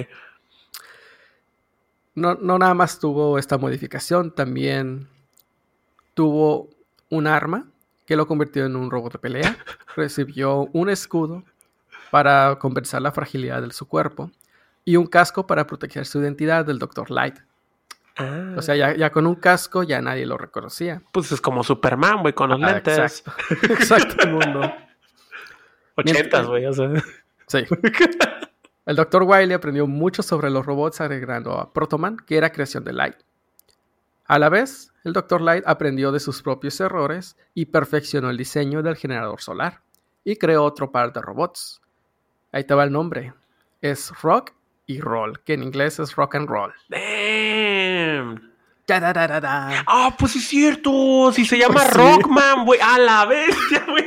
No, 2.16 2.34
no 2.34 2.58
nada 2.58 2.74
más 2.74 2.98
tuvo 2.98 3.38
esta 3.38 3.60
modificación, 3.60 4.34
también 4.34 5.08
tuvo 6.16 6.72
un 7.12 7.28
arma 7.28 7.70
que 8.08 8.16
lo 8.16 8.26
convirtió 8.26 8.66
en 8.66 8.76
un 8.76 8.90
robot 8.90 9.14
de 9.14 9.20
pelea. 9.20 9.58
Recibió 9.96 10.68
un 10.74 10.90
escudo 10.90 11.44
para 12.16 12.58
compensar 12.60 13.02
la 13.02 13.12
fragilidad 13.12 13.62
de 13.62 13.74
su 13.74 13.90
cuerpo 13.90 14.32
y 14.86 14.96
un 14.96 15.06
casco 15.06 15.46
para 15.46 15.68
proteger 15.68 16.06
su 16.06 16.22
identidad 16.22 16.64
del 16.66 16.80
Dr. 16.80 17.12
Light. 17.12 17.36
Ah, 18.16 18.54
O 18.56 18.62
sea, 18.62 18.74
ya, 18.78 18.96
ya 18.96 19.12
con 19.12 19.28
un 19.28 19.36
casco 19.36 19.84
ya 19.84 20.02
nadie 20.02 20.26
lo 20.26 20.38
reconocía. 20.38 21.02
pues 21.12 21.30
es 21.34 21.42
como 21.42 21.62
Superman, 21.62 22.22
güey, 22.22 22.34
con 22.34 22.50
los 22.52 22.64
Ah, 22.64 22.72
lentes. 22.72 22.98
exacto. 22.98 23.34
Exacto, 23.74 24.16
el 24.24 24.32
mundo. 24.32 24.62
Ochentas, 25.98 26.48
güey, 26.48 26.66
o 26.68 26.72
sea. 26.72 26.90
Sí. 27.48 27.66
El 28.86 28.96
Dr. 28.96 29.24
Wiley 29.24 29.54
aprendió 29.54 29.86
mucho 29.86 30.24
sobre 30.24 30.50
los 30.50 30.66
robots 30.66 31.02
agregando 31.02 31.60
a 31.60 31.74
Protoman, 31.74 32.16
que 32.16 32.38
era 32.38 32.52
creación 32.54 32.86
de 32.86 32.94
Light. 32.94 33.16
A 34.26 34.40
la 34.40 34.48
vez, 34.48 34.94
el 35.04 35.12
Dr. 35.12 35.42
Light 35.42 35.64
aprendió 35.68 36.14
de 36.14 36.22
sus 36.22 36.42
propios 36.42 36.80
errores 36.80 37.36
y 37.54 37.66
perfeccionó 37.66 38.30
el 38.30 38.38
diseño 38.38 38.84
del 38.84 38.96
generador 38.96 39.42
solar 39.42 39.82
y 40.24 40.38
creó 40.38 40.64
otro 40.64 40.92
par 40.94 41.12
de 41.12 41.22
robots. 41.22 41.82
Ahí 42.56 42.64
va 42.64 42.86
el 42.86 42.92
nombre. 42.94 43.34
Es 43.82 44.14
Rock 44.22 44.54
y 44.86 45.02
Roll, 45.02 45.42
que 45.44 45.56
en 45.56 45.64
inglés 45.64 46.00
es 46.00 46.16
Rock 46.16 46.36
and 46.36 46.48
Roll. 46.48 46.74
Damn. 46.88 48.54
Ta-da-da-da-da. 48.86 49.84
Ah, 49.86 50.16
pues 50.18 50.38
es 50.38 50.48
cierto. 50.48 51.34
Si 51.34 51.44
se 51.44 51.58
llama 51.58 51.74
Pues 51.74 51.88
sí. 51.88 51.94
Rockman, 51.98 52.64
güey. 52.66 52.80
A 52.82 52.98
la 52.98 53.26
bestia, 53.26 53.86
güey. 53.90 54.06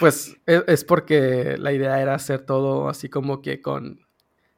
Pues 0.00 0.36
e- 0.44 0.64
es 0.66 0.84
porque 0.84 1.56
la 1.56 1.72
idea 1.72 2.00
era 2.02 2.14
hacer 2.16 2.44
todo 2.44 2.88
así 2.88 3.08
como 3.08 3.40
que 3.42 3.60
con 3.62 4.00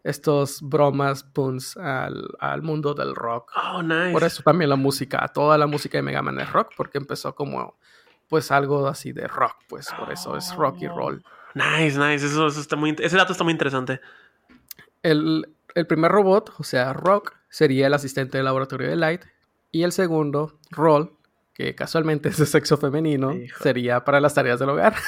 estos 0.02 0.62
bromas, 0.62 1.24
puns 1.24 1.76
al, 1.76 2.26
al 2.40 2.62
mundo 2.62 2.94
del 2.94 3.14
rock. 3.14 3.50
Oh, 3.70 3.82
nice. 3.82 4.12
Por 4.12 4.24
eso 4.24 4.42
también 4.42 4.70
la 4.70 4.76
música, 4.76 5.28
toda 5.28 5.58
la 5.58 5.66
música 5.66 5.98
de 5.98 6.02
Mega 6.02 6.22
Man 6.22 6.40
es 6.40 6.50
rock, 6.50 6.72
porque 6.74 6.96
empezó 6.96 7.34
como 7.34 7.76
pues 8.28 8.50
algo 8.50 8.86
así 8.88 9.12
de 9.12 9.26
rock, 9.26 9.56
pues 9.68 9.88
por 9.98 10.10
eso 10.12 10.36
es 10.36 10.54
rock 10.54 10.78
y 10.80 10.88
roll. 10.88 11.22
Nice, 11.54 11.98
nice. 11.98 12.26
Eso, 12.26 12.46
eso 12.48 12.60
está 12.60 12.76
muy, 12.76 12.96
ese 12.98 13.16
dato 13.16 13.32
está 13.32 13.44
muy 13.44 13.52
interesante. 13.52 14.00
El, 15.02 15.46
el 15.74 15.86
primer 15.86 16.10
robot, 16.10 16.52
o 16.58 16.64
sea, 16.64 16.92
Rock, 16.92 17.34
sería 17.48 17.86
el 17.86 17.94
asistente 17.94 18.38
del 18.38 18.46
laboratorio 18.46 18.88
de 18.88 18.96
Light, 18.96 19.22
y 19.70 19.82
el 19.82 19.92
segundo, 19.92 20.58
Roll, 20.70 21.12
que 21.52 21.74
casualmente 21.74 22.28
es 22.28 22.38
de 22.38 22.46
sexo 22.46 22.76
femenino, 22.76 23.32
Hijo. 23.32 23.62
sería 23.62 24.04
para 24.04 24.20
las 24.20 24.34
tareas 24.34 24.58
del 24.58 24.70
hogar. 24.70 24.94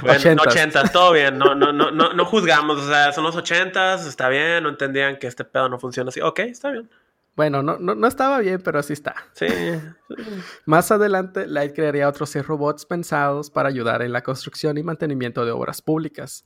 Bueno, 0.00 0.18
Ochentas. 0.18 0.46
ochentas, 0.46 0.92
todo 0.92 1.12
bien. 1.12 1.38
No, 1.38 1.54
no, 1.54 1.72
no, 1.72 1.90
no, 1.90 2.12
no 2.14 2.24
juzgamos. 2.24 2.78
O 2.78 2.88
sea, 2.88 3.12
son 3.12 3.24
los 3.24 3.36
ochentas, 3.36 4.06
está 4.06 4.28
bien. 4.28 4.62
No 4.62 4.70
entendían 4.70 5.18
que 5.18 5.26
este 5.26 5.44
pedo 5.44 5.68
no 5.68 5.78
funciona 5.78 6.08
así. 6.08 6.20
Ok, 6.20 6.40
está 6.40 6.70
bien. 6.70 6.90
Bueno, 7.36 7.62
no, 7.62 7.78
no, 7.78 7.94
no 7.94 8.06
estaba 8.06 8.38
bien, 8.38 8.60
pero 8.62 8.78
así 8.78 8.92
está. 8.92 9.14
Sí. 9.32 9.46
Más 10.66 10.90
adelante, 10.92 11.46
Light 11.46 11.74
crearía 11.74 12.08
otros 12.08 12.30
seis 12.30 12.46
robots 12.46 12.86
pensados 12.86 13.50
para 13.50 13.68
ayudar 13.68 14.02
en 14.02 14.12
la 14.12 14.22
construcción 14.22 14.78
y 14.78 14.82
mantenimiento 14.82 15.44
de 15.44 15.50
obras 15.50 15.82
públicas. 15.82 16.44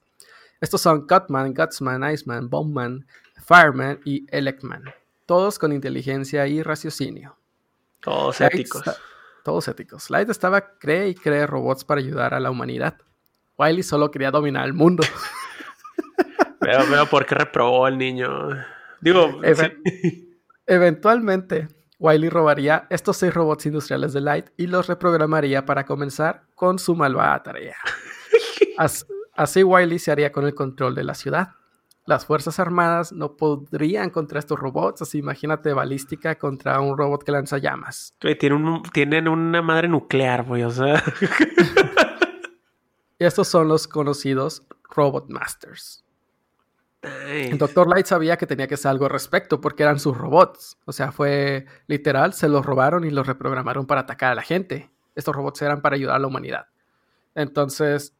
Estos 0.60 0.80
son 0.80 1.06
Cutman, 1.06 1.52
Gutsman, 1.54 2.10
Iceman, 2.10 2.48
Bombman, 2.48 3.06
Fireman 3.44 4.00
y 4.04 4.26
Electman, 4.34 4.82
todos 5.26 5.58
con 5.58 5.72
inteligencia 5.72 6.46
y 6.46 6.62
raciocinio. 6.62 7.36
Todos 8.00 8.40
Light 8.40 8.54
éticos. 8.54 8.82
todos 9.44 9.68
éticos. 9.68 10.10
Light 10.10 10.30
estaba 10.30 10.78
cree 10.78 11.10
y 11.10 11.14
cree 11.14 11.46
robots 11.46 11.84
para 11.84 12.00
ayudar 12.00 12.32
a 12.32 12.40
la 12.40 12.50
humanidad. 12.50 12.96
Wiley 13.58 13.82
solo 13.82 14.10
quería 14.10 14.30
dominar 14.30 14.64
el 14.66 14.72
mundo. 14.72 15.04
Veo, 16.60 16.86
veo 16.90 17.06
por 17.06 17.24
qué 17.24 17.36
reprobó 17.36 17.86
el 17.86 17.96
niño. 17.96 18.28
Digo, 19.00 19.40
sí. 19.54 20.27
Eventualmente, 20.68 21.66
Wiley 21.98 22.28
robaría 22.28 22.86
estos 22.90 23.16
seis 23.16 23.34
robots 23.34 23.66
industriales 23.66 24.12
de 24.12 24.20
Light 24.20 24.50
y 24.56 24.66
los 24.68 24.86
reprogramaría 24.86 25.64
para 25.64 25.84
comenzar 25.84 26.44
con 26.54 26.78
su 26.78 26.94
malvada 26.94 27.42
tarea. 27.42 27.76
As- 28.78 29.06
Así 29.34 29.62
Wiley 29.62 29.98
se 29.98 30.10
haría 30.12 30.30
con 30.32 30.44
el 30.46 30.54
control 30.54 30.94
de 30.94 31.04
la 31.04 31.14
ciudad. 31.14 31.50
Las 32.06 32.26
Fuerzas 32.26 32.58
Armadas 32.58 33.12
no 33.12 33.36
podrían 33.36 34.10
contra 34.10 34.38
estos 34.40 34.58
robots, 34.58 35.02
así 35.02 35.18
imagínate 35.18 35.72
balística 35.72 36.36
contra 36.38 36.80
un 36.80 36.96
robot 36.98 37.22
que 37.22 37.32
lanza 37.32 37.58
llamas. 37.58 38.14
Tienen, 38.18 38.64
un- 38.64 38.82
tienen 38.92 39.28
una 39.28 39.62
madre 39.62 39.88
nuclear, 39.88 40.44
güey. 40.44 40.64
O 40.64 40.70
sea. 40.70 41.02
Y 43.20 43.24
estos 43.24 43.48
son 43.48 43.66
los 43.66 43.88
conocidos 43.88 44.62
Robot 44.94 45.28
Masters. 45.28 46.04
Nice. 47.26 47.50
El 47.50 47.58
Dr. 47.58 47.88
Light 47.88 48.06
sabía 48.06 48.36
que 48.36 48.46
tenía 48.46 48.66
que 48.66 48.74
hacer 48.74 48.90
algo 48.90 49.04
al 49.06 49.10
respecto 49.10 49.60
porque 49.60 49.82
eran 49.82 49.98
sus 49.98 50.16
robots. 50.16 50.78
O 50.84 50.92
sea, 50.92 51.12
fue 51.12 51.66
literal, 51.86 52.32
se 52.34 52.48
los 52.48 52.64
robaron 52.64 53.04
y 53.04 53.10
los 53.10 53.26
reprogramaron 53.26 53.86
para 53.86 54.02
atacar 54.02 54.32
a 54.32 54.34
la 54.34 54.42
gente. 54.42 54.90
Estos 55.14 55.34
robots 55.34 55.62
eran 55.62 55.80
para 55.82 55.96
ayudar 55.96 56.16
a 56.16 56.18
la 56.20 56.26
humanidad. 56.26 56.66
Entonces, 57.34 58.14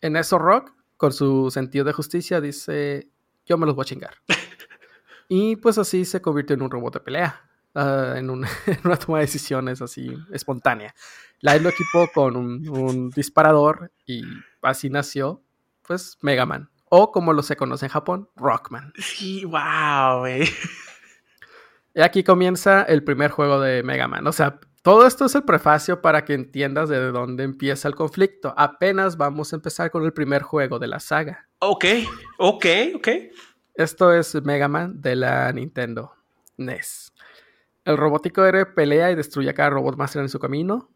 en 0.00 0.16
eso 0.16 0.38
Rock, 0.38 0.72
con 0.96 1.12
su 1.12 1.50
sentido 1.50 1.84
de 1.84 1.92
justicia, 1.92 2.40
dice, 2.40 3.08
yo 3.46 3.56
me 3.58 3.66
los 3.66 3.74
voy 3.74 3.82
a 3.82 3.86
chingar. 3.86 4.14
y 5.28 5.56
pues 5.56 5.78
así 5.78 6.04
se 6.04 6.20
convirtió 6.20 6.54
en 6.54 6.62
un 6.62 6.70
robot 6.70 6.94
de 6.94 7.00
pelea. 7.00 7.48
ah, 7.74 8.14
en, 8.16 8.30
un- 8.30 8.44
en 8.66 8.78
una 8.84 8.96
toma 8.96 9.18
de 9.18 9.24
decisiones 9.26 9.80
así 9.82 10.12
espontánea. 10.32 10.94
Light 11.40 11.62
lo 11.62 11.70
equipó 11.70 12.08
con 12.12 12.36
un, 12.36 12.68
un 12.68 13.10
disparador 13.10 13.90
y 14.06 14.22
así 14.62 14.90
nació, 14.90 15.42
pues, 15.86 16.18
Mega 16.20 16.44
Man. 16.46 16.68
O 16.90 17.12
como 17.12 17.32
lo 17.32 17.42
se 17.42 17.56
conoce 17.56 17.86
en 17.86 17.92
Japón, 17.92 18.28
Rockman. 18.36 18.92
Sí, 18.98 19.44
wow, 19.44 20.18
güey. 20.18 20.48
Y 21.94 22.02
aquí 22.02 22.22
comienza 22.22 22.82
el 22.82 23.02
primer 23.02 23.30
juego 23.30 23.60
de 23.60 23.82
Mega 23.82 24.06
Man. 24.06 24.26
O 24.26 24.32
sea, 24.32 24.60
todo 24.82 25.06
esto 25.06 25.24
es 25.24 25.34
el 25.34 25.44
prefacio 25.44 26.02
para 26.02 26.24
que 26.24 26.34
entiendas 26.34 26.88
de 26.88 26.98
dónde 27.12 27.44
empieza 27.44 27.86
el 27.86 27.94
conflicto. 27.94 28.54
Apenas 28.56 29.16
vamos 29.16 29.52
a 29.52 29.56
empezar 29.56 29.90
con 29.90 30.04
el 30.04 30.12
primer 30.12 30.42
juego 30.42 30.78
de 30.78 30.88
la 30.88 31.00
saga. 31.00 31.48
Ok, 31.60 31.84
ok, 32.38 32.66
ok. 32.96 33.08
Esto 33.74 34.12
es 34.12 34.34
Mega 34.42 34.68
Man 34.68 35.00
de 35.00 35.16
la 35.16 35.52
Nintendo 35.52 36.12
NES. 36.56 37.12
El 37.84 37.96
robótico 37.96 38.44
héroe 38.44 38.66
pelea 38.66 39.10
y 39.10 39.14
destruye 39.14 39.50
a 39.50 39.54
cada 39.54 39.70
robot 39.70 39.96
master 39.96 40.22
en 40.22 40.28
su 40.28 40.38
camino. 40.38 40.90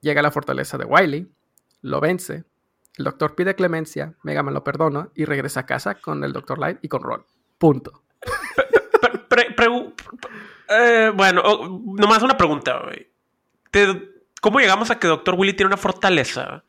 Llega 0.00 0.20
a 0.20 0.22
la 0.22 0.30
fortaleza 0.30 0.78
de 0.78 0.84
Wily, 0.84 1.30
lo 1.82 2.00
vence. 2.00 2.44
El 3.00 3.04
doctor 3.04 3.34
pide 3.34 3.54
clemencia, 3.54 4.12
Mega 4.22 4.42
Man 4.42 4.52
lo 4.52 4.62
perdona 4.62 5.08
y 5.14 5.24
regresa 5.24 5.60
a 5.60 5.66
casa 5.66 5.94
con 5.94 6.22
el 6.22 6.34
Dr. 6.34 6.58
Light 6.58 6.80
y 6.82 6.88
con 6.88 7.02
Roll. 7.02 7.24
Punto. 7.56 8.02
Pre- 9.00 9.18
pre- 9.26 9.56
pregu- 9.56 9.94
eh, 10.68 11.10
bueno, 11.14 11.40
oh, 11.42 11.82
nomás 11.96 12.22
una 12.22 12.36
pregunta. 12.36 12.82
Te- 13.70 14.10
¿Cómo 14.42 14.60
llegamos 14.60 14.90
a 14.90 14.98
que 14.98 15.08
Doctor 15.08 15.34
Willy 15.38 15.54
tiene 15.54 15.68
una 15.68 15.78
fortaleza? 15.78 16.62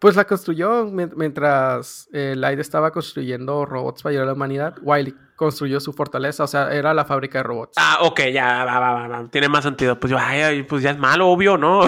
Pues 0.00 0.16
la 0.16 0.24
construyó 0.24 0.86
mien- 0.86 1.12
mientras 1.14 2.08
eh, 2.12 2.34
Light 2.36 2.58
estaba 2.58 2.90
construyendo 2.90 3.64
robots 3.64 4.02
para 4.02 4.10
ayudar 4.10 4.24
a 4.24 4.26
la 4.26 4.32
humanidad. 4.34 4.74
Wily 4.82 5.14
construyó 5.36 5.78
su 5.78 5.92
fortaleza, 5.92 6.42
o 6.42 6.46
sea, 6.48 6.72
era 6.74 6.92
la 6.94 7.04
fábrica 7.04 7.38
de 7.38 7.42
robots. 7.44 7.74
Ah, 7.78 7.98
ok, 8.02 8.22
ya, 8.32 8.64
va, 8.64 8.80
va, 8.80 8.92
va, 8.94 9.06
va. 9.08 9.28
Tiene 9.30 9.48
más 9.48 9.62
sentido. 9.62 10.00
Pues 10.00 10.10
yo, 10.10 10.18
ay, 10.20 10.64
pues 10.64 10.82
ya 10.82 10.90
es 10.90 10.98
malo, 10.98 11.28
obvio, 11.28 11.56
¿no? 11.56 11.82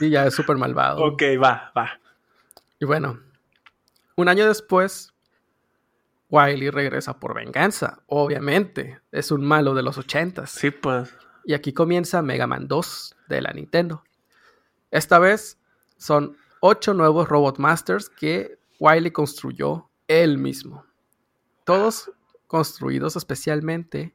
Sí, 0.00 0.10
ya 0.10 0.26
es 0.26 0.34
súper 0.34 0.56
malvado. 0.56 1.04
ok, 1.04 1.22
va, 1.40 1.70
va. 1.78 1.98
Y 2.82 2.84
bueno, 2.84 3.20
un 4.16 4.28
año 4.28 4.44
después, 4.44 5.14
Wily 6.30 6.68
regresa 6.68 7.20
por 7.20 7.32
venganza, 7.32 8.02
obviamente. 8.06 9.00
Es 9.12 9.30
un 9.30 9.44
malo 9.44 9.74
de 9.74 9.84
los 9.84 9.98
ochentas. 9.98 10.50
Sí, 10.50 10.72
pues. 10.72 11.16
Y 11.44 11.54
aquí 11.54 11.72
comienza 11.72 12.22
Mega 12.22 12.48
Man 12.48 12.66
2 12.66 13.14
de 13.28 13.40
la 13.40 13.52
Nintendo. 13.52 14.02
Esta 14.90 15.20
vez 15.20 15.60
son 15.96 16.36
ocho 16.58 16.92
nuevos 16.92 17.28
Robot 17.28 17.60
Masters 17.60 18.10
que 18.10 18.58
Wily 18.80 19.12
construyó 19.12 19.88
él 20.08 20.38
mismo. 20.38 20.84
Todos 21.62 22.10
construidos 22.48 23.14
especialmente 23.14 24.12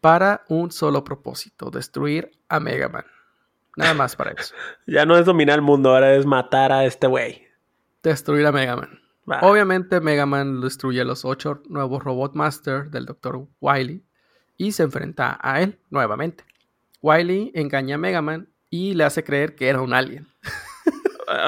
para 0.00 0.46
un 0.48 0.70
solo 0.70 1.04
propósito, 1.04 1.70
destruir 1.70 2.30
a 2.48 2.60
Mega 2.60 2.88
Man. 2.88 3.04
Nada 3.76 3.92
más 3.92 4.16
para 4.16 4.30
eso. 4.30 4.54
ya 4.86 5.04
no 5.04 5.18
es 5.18 5.26
dominar 5.26 5.56
el 5.56 5.62
mundo, 5.62 5.90
ahora 5.90 6.14
es 6.14 6.24
matar 6.24 6.72
a 6.72 6.86
este 6.86 7.08
güey. 7.08 7.44
Destruir 8.04 8.46
a 8.46 8.52
Mega 8.52 8.76
Man. 8.76 9.00
Obviamente 9.40 9.98
Mega 10.02 10.26
Man 10.26 10.60
destruye 10.60 11.00
a 11.00 11.04
los 11.04 11.24
ocho 11.24 11.62
nuevos 11.70 12.04
Robot 12.04 12.34
Master 12.34 12.90
del 12.90 13.06
Dr. 13.06 13.46
Wily 13.60 14.04
y 14.58 14.72
se 14.72 14.82
enfrenta 14.82 15.38
a 15.40 15.62
él 15.62 15.78
nuevamente. 15.88 16.44
Wily 17.00 17.50
engaña 17.54 17.94
a 17.94 17.98
Mega 17.98 18.20
Man 18.20 18.50
y 18.68 18.92
le 18.92 19.04
hace 19.04 19.24
creer 19.24 19.54
que 19.54 19.68
era 19.68 19.80
un 19.80 19.94
alien. 19.94 20.28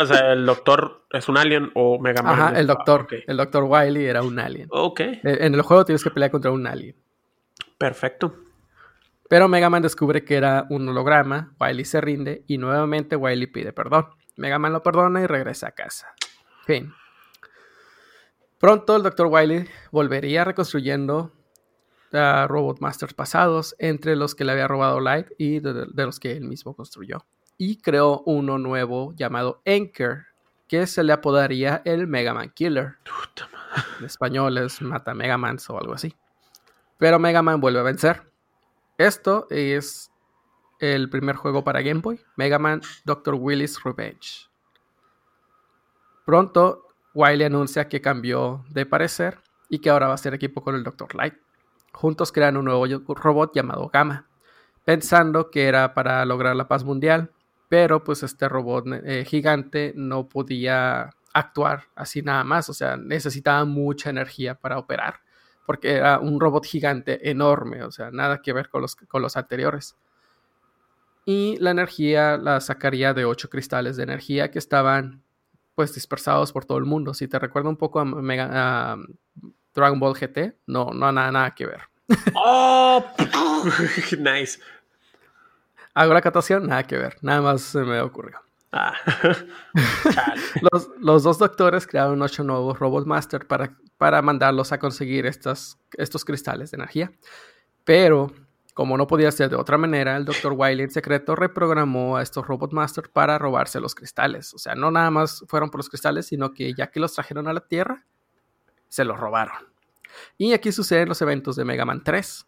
o 0.00 0.06
sea, 0.06 0.32
el 0.32 0.46
doctor 0.46 1.04
es 1.10 1.28
un 1.28 1.36
alien 1.36 1.70
o 1.74 1.98
Mega 1.98 2.22
Man. 2.22 2.40
Ajá, 2.40 2.58
el 2.58 2.66
doctor. 2.66 3.06
El 3.26 3.36
doctor 3.36 3.64
Wily 3.64 4.06
era 4.06 4.22
un 4.22 4.38
alien. 4.38 4.68
Ok. 4.70 5.00
E, 5.00 5.20
en 5.22 5.54
el 5.54 5.60
juego 5.60 5.84
tienes 5.84 6.02
que 6.02 6.10
pelear 6.10 6.30
contra 6.30 6.50
un 6.50 6.66
alien. 6.66 6.96
Perfecto. 7.76 8.34
Pero 9.28 9.46
Mega 9.48 9.68
Man 9.68 9.82
descubre 9.82 10.24
que 10.24 10.36
era 10.36 10.66
un 10.70 10.88
holograma, 10.88 11.54
Wily 11.60 11.84
se 11.84 12.00
rinde 12.00 12.44
y 12.46 12.56
nuevamente 12.56 13.14
Wily 13.14 13.46
pide 13.46 13.74
perdón. 13.74 14.06
Mega 14.36 14.58
Man 14.58 14.72
lo 14.72 14.82
perdona 14.82 15.20
y 15.20 15.26
regresa 15.26 15.68
a 15.68 15.72
casa. 15.72 16.14
Fin. 16.66 16.92
Pronto 18.58 18.96
el 18.96 19.04
Dr. 19.04 19.28
Wily 19.28 19.68
volvería 19.92 20.42
reconstruyendo 20.42 21.32
a 22.12 22.48
Robot 22.48 22.80
Masters 22.80 23.14
pasados, 23.14 23.76
entre 23.78 24.16
los 24.16 24.34
que 24.34 24.44
le 24.44 24.52
había 24.52 24.66
robado 24.66 24.98
Light 24.98 25.28
y 25.38 25.60
de, 25.60 25.86
los 25.94 26.18
que 26.18 26.32
él 26.32 26.44
mismo 26.44 26.74
construyó. 26.74 27.24
Y 27.56 27.80
creó 27.80 28.22
uno 28.26 28.58
nuevo 28.58 29.14
llamado 29.14 29.62
Anchor, 29.64 30.26
que 30.66 30.88
se 30.88 31.04
le 31.04 31.12
apodaría 31.12 31.82
el 31.84 32.08
Mega 32.08 32.34
Man 32.34 32.50
Killer. 32.50 32.96
En 34.00 34.04
español 34.04 34.58
es 34.58 34.82
Mata 34.82 35.14
Mega 35.14 35.38
Man 35.38 35.58
o 35.68 35.78
algo 35.78 35.94
así. 35.94 36.16
Pero 36.98 37.20
Mega 37.20 37.42
Man 37.42 37.60
vuelve 37.60 37.78
a 37.78 37.84
vencer. 37.84 38.32
Esto 38.98 39.46
es 39.50 40.10
el 40.80 41.08
primer 41.10 41.36
juego 41.36 41.62
para 41.62 41.82
Game 41.82 42.00
Boy, 42.00 42.20
Mega 42.36 42.58
Man 42.58 42.80
Dr. 43.04 43.34
Willy's 43.34 43.82
Revenge. 43.84 44.48
Pronto, 46.26 46.88
Wily 47.14 47.44
anuncia 47.44 47.88
que 47.88 48.00
cambió 48.00 48.64
de 48.70 48.84
parecer 48.84 49.38
y 49.68 49.78
que 49.78 49.90
ahora 49.90 50.08
va 50.08 50.14
a 50.14 50.18
ser 50.18 50.34
equipo 50.34 50.60
con 50.60 50.74
el 50.74 50.82
Dr. 50.82 51.14
Light. 51.14 51.34
Juntos 51.92 52.32
crean 52.32 52.56
un 52.56 52.64
nuevo 52.64 52.84
robot 53.14 53.54
llamado 53.54 53.88
Gamma, 53.92 54.26
pensando 54.84 55.52
que 55.52 55.66
era 55.66 55.94
para 55.94 56.24
lograr 56.24 56.56
la 56.56 56.66
paz 56.66 56.82
mundial, 56.82 57.30
pero 57.68 58.02
pues 58.02 58.24
este 58.24 58.48
robot 58.48 58.86
eh, 59.04 59.24
gigante 59.24 59.92
no 59.94 60.28
podía 60.28 61.10
actuar 61.32 61.84
así 61.94 62.22
nada 62.22 62.42
más, 62.42 62.68
o 62.70 62.74
sea, 62.74 62.96
necesitaba 62.96 63.64
mucha 63.64 64.10
energía 64.10 64.56
para 64.56 64.78
operar, 64.78 65.20
porque 65.64 65.92
era 65.92 66.18
un 66.18 66.40
robot 66.40 66.66
gigante 66.66 67.30
enorme, 67.30 67.84
o 67.84 67.92
sea, 67.92 68.10
nada 68.10 68.42
que 68.42 68.52
ver 68.52 68.68
con 68.68 68.82
los, 68.82 68.96
con 68.96 69.22
los 69.22 69.36
anteriores. 69.36 69.96
Y 71.24 71.56
la 71.60 71.70
energía 71.70 72.36
la 72.36 72.60
sacaría 72.60 73.14
de 73.14 73.24
ocho 73.24 73.48
cristales 73.48 73.96
de 73.96 74.02
energía 74.02 74.50
que 74.50 74.58
estaban 74.58 75.22
pues 75.76 75.94
dispersados 75.94 76.52
por 76.52 76.64
todo 76.64 76.78
el 76.78 76.86
mundo. 76.86 77.14
Si 77.14 77.28
te 77.28 77.38
recuerda 77.38 77.68
un 77.68 77.76
poco 77.76 78.00
a, 78.00 78.04
Mega, 78.04 78.96
Dragon 79.74 80.00
Ball 80.00 80.14
GT, 80.14 80.56
no, 80.66 80.86
no 80.86 81.12
nada, 81.12 81.30
nada 81.30 81.54
que 81.54 81.66
ver. 81.66 81.82
¡Oh! 82.34 83.04
nice. 84.18 84.58
Hago 85.94 86.14
la 86.14 86.22
catación, 86.22 86.66
nada 86.66 86.82
que 86.84 86.96
ver. 86.96 87.18
Nada 87.20 87.42
más 87.42 87.60
se 87.60 87.80
me 87.80 88.00
ocurrió. 88.00 88.40
Ah. 88.72 88.94
los, 91.00 91.22
dos 91.22 91.38
doctores 91.38 91.86
crearon 91.86 92.20
ocho 92.22 92.42
nuevos 92.42 92.78
Robot 92.78 93.06
Master 93.06 93.46
para, 93.46 93.76
para 93.98 94.22
mandarlos 94.22 94.72
a 94.72 94.78
conseguir 94.78 95.26
estas, 95.26 95.78
estos 95.92 96.24
cristales 96.24 96.70
de 96.70 96.76
energía. 96.76 97.12
Pero, 97.84 98.32
como 98.76 98.98
no 98.98 99.06
podía 99.06 99.32
ser 99.32 99.48
de 99.48 99.56
otra 99.56 99.78
manera, 99.78 100.18
el 100.18 100.26
Dr. 100.26 100.52
Wily 100.54 100.82
en 100.82 100.90
secreto 100.90 101.34
reprogramó 101.34 102.18
a 102.18 102.22
estos 102.22 102.46
Robot 102.46 102.74
Master 102.74 103.08
para 103.10 103.38
robarse 103.38 103.80
los 103.80 103.94
cristales. 103.94 104.52
O 104.52 104.58
sea, 104.58 104.74
no 104.74 104.90
nada 104.90 105.10
más 105.10 105.42
fueron 105.48 105.70
por 105.70 105.78
los 105.78 105.88
cristales, 105.88 106.26
sino 106.26 106.52
que 106.52 106.74
ya 106.74 106.88
que 106.88 107.00
los 107.00 107.14
trajeron 107.14 107.48
a 107.48 107.54
la 107.54 107.60
Tierra, 107.60 108.04
se 108.86 109.06
los 109.06 109.18
robaron. 109.18 109.56
Y 110.36 110.52
aquí 110.52 110.72
suceden 110.72 111.08
los 111.08 111.22
eventos 111.22 111.56
de 111.56 111.64
Mega 111.64 111.86
Man 111.86 112.04
3. 112.04 112.46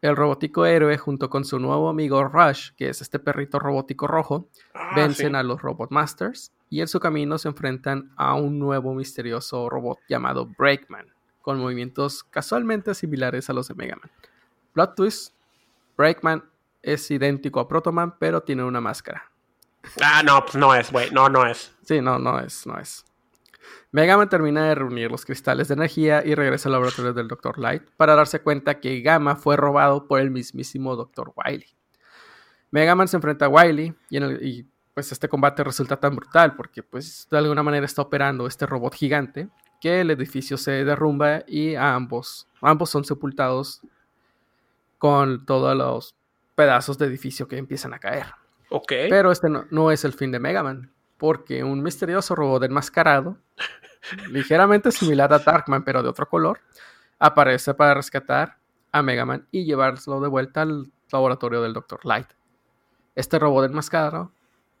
El 0.00 0.14
robótico 0.14 0.64
héroe, 0.64 0.96
junto 0.96 1.28
con 1.28 1.44
su 1.44 1.58
nuevo 1.58 1.88
amigo 1.88 2.22
Rush, 2.22 2.70
que 2.76 2.90
es 2.90 3.02
este 3.02 3.18
perrito 3.18 3.58
robótico 3.58 4.06
rojo, 4.06 4.48
ah, 4.74 4.92
vencen 4.94 5.34
a 5.34 5.42
los 5.42 5.60
Robot 5.60 5.90
Masters 5.90 6.52
y 6.70 6.82
en 6.82 6.86
su 6.86 7.00
camino 7.00 7.36
se 7.36 7.48
enfrentan 7.48 8.12
a 8.16 8.34
un 8.34 8.60
nuevo 8.60 8.94
misterioso 8.94 9.68
robot 9.68 9.98
llamado 10.08 10.46
Breakman, 10.56 11.06
con 11.42 11.58
movimientos 11.58 12.22
casualmente 12.22 12.94
similares 12.94 13.50
a 13.50 13.54
los 13.54 13.66
de 13.66 13.74
Mega 13.74 13.96
Man. 13.96 14.12
Plot 14.72 14.94
twist: 14.94 15.34
Breakman 15.98 16.44
es 16.80 17.10
idéntico 17.10 17.58
a 17.58 17.68
Protoman, 17.68 18.18
pero 18.18 18.42
tiene 18.42 18.62
una 18.62 18.80
máscara. 18.80 19.30
Ah, 20.00 20.22
no, 20.24 20.44
pues 20.44 20.54
no 20.54 20.74
es, 20.74 20.92
güey. 20.92 21.10
No, 21.10 21.28
no 21.28 21.44
es. 21.44 21.74
Sí, 21.82 22.00
no, 22.00 22.18
no 22.18 22.38
es, 22.38 22.66
no 22.66 22.78
es. 22.78 23.04
Mega 23.90 24.24
termina 24.28 24.64
de 24.64 24.74
reunir 24.74 25.10
los 25.10 25.24
cristales 25.24 25.68
de 25.68 25.74
energía 25.74 26.22
y 26.24 26.34
regresa 26.34 26.68
al 26.68 26.74
laboratorio 26.74 27.12
del 27.12 27.26
Dr. 27.26 27.58
Light 27.58 27.82
para 27.96 28.14
darse 28.14 28.40
cuenta 28.40 28.80
que 28.80 29.00
Gamma 29.00 29.34
fue 29.34 29.56
robado 29.56 30.06
por 30.06 30.20
el 30.20 30.30
mismísimo 30.30 30.94
Dr. 30.94 31.32
Wily. 31.34 31.66
Mega 32.70 33.06
se 33.06 33.16
enfrenta 33.16 33.46
a 33.46 33.48
Wily 33.48 33.94
y, 34.10 34.64
pues 34.94 35.10
este 35.10 35.28
combate 35.28 35.64
resulta 35.64 35.96
tan 35.96 36.14
brutal 36.16 36.54
porque 36.54 36.82
pues 36.82 37.26
de 37.30 37.38
alguna 37.38 37.62
manera 37.62 37.86
está 37.86 38.02
operando 38.02 38.46
este 38.46 38.66
robot 38.66 38.94
gigante 38.94 39.48
que 39.80 40.00
el 40.00 40.10
edificio 40.10 40.58
se 40.58 40.84
derrumba 40.84 41.44
y 41.46 41.74
ambos, 41.76 42.46
ambos 42.60 42.90
son 42.90 43.04
sepultados 43.04 43.80
con 44.98 45.46
todos 45.46 45.76
los 45.76 46.16
pedazos 46.54 46.98
de 46.98 47.06
edificio 47.06 47.48
que 47.48 47.56
empiezan 47.56 47.94
a 47.94 47.98
caer. 47.98 48.26
Ok. 48.70 48.92
Pero 49.08 49.32
este 49.32 49.48
no, 49.48 49.64
no 49.70 49.90
es 49.90 50.04
el 50.04 50.12
fin 50.12 50.32
de 50.32 50.40
Mega 50.40 50.62
Man 50.62 50.92
porque 51.18 51.64
un 51.64 51.82
misterioso 51.82 52.34
robot 52.34 52.62
enmascarado, 52.62 53.36
ligeramente 54.30 54.90
similar 54.92 55.32
a 55.32 55.40
Darkman 55.40 55.84
pero 55.84 56.02
de 56.02 56.08
otro 56.08 56.28
color, 56.28 56.60
aparece 57.18 57.74
para 57.74 57.94
rescatar 57.94 58.58
a 58.92 59.02
Mega 59.02 59.26
Man 59.26 59.46
y 59.50 59.64
llevarlo 59.64 60.20
de 60.20 60.28
vuelta 60.28 60.62
al 60.62 60.90
laboratorio 61.12 61.60
del 61.60 61.74
Dr. 61.74 62.00
Light. 62.04 62.28
Este 63.16 63.38
robot 63.38 63.66
enmascarado, 63.66 64.32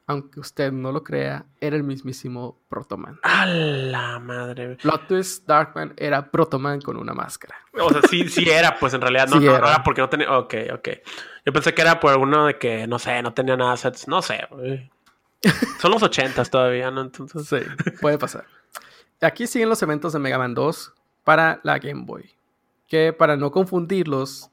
aunque 0.08 0.40
usted 0.40 0.72
no 0.72 0.90
lo 0.90 1.04
crea, 1.04 1.44
era 1.60 1.76
el 1.76 1.84
mismísimo 1.84 2.58
Protoman. 2.70 3.20
¡A 3.22 3.44
la 3.44 4.18
madre! 4.18 4.76
Plot 4.76 5.06
twist, 5.06 5.46
Darkman 5.46 5.92
era 5.98 6.30
Protoman 6.30 6.80
con 6.80 6.96
una 6.96 7.12
máscara. 7.12 7.54
O 7.74 7.90
sea, 7.90 8.00
sí, 8.08 8.26
sí 8.26 8.48
era, 8.48 8.78
pues 8.78 8.94
en 8.94 9.02
realidad 9.02 9.28
no, 9.28 9.38
era. 9.38 9.82
porque 9.84 10.00
no 10.00 10.08
tenía... 10.08 10.36
Ok, 10.38 10.54
ok. 10.72 10.88
Yo 11.44 11.52
pensé 11.52 11.74
que 11.74 11.82
era 11.82 12.00
por 12.00 12.10
alguno 12.10 12.46
de 12.46 12.56
que, 12.56 12.86
no 12.86 12.98
sé, 12.98 13.20
no 13.20 13.34
tenía 13.34 13.58
nada 13.58 13.76
sets. 13.76 14.08
No 14.08 14.22
sé, 14.22 14.48
son 15.78 15.90
los 15.90 16.02
ochentas 16.02 16.48
todavía, 16.48 16.90
¿no? 16.90 17.02
Entonces... 17.02 17.46
Sí, 17.46 17.94
puede 18.00 18.16
pasar. 18.16 18.46
Aquí 19.20 19.46
siguen 19.46 19.68
los 19.68 19.82
eventos 19.82 20.14
de 20.14 20.20
Mega 20.20 20.38
Man 20.38 20.54
2 20.54 20.94
para 21.22 21.60
la 21.64 21.78
Game 21.78 22.04
Boy. 22.06 22.30
Que 22.86 23.12
para 23.12 23.36
no 23.36 23.50
confundirlos, 23.50 24.48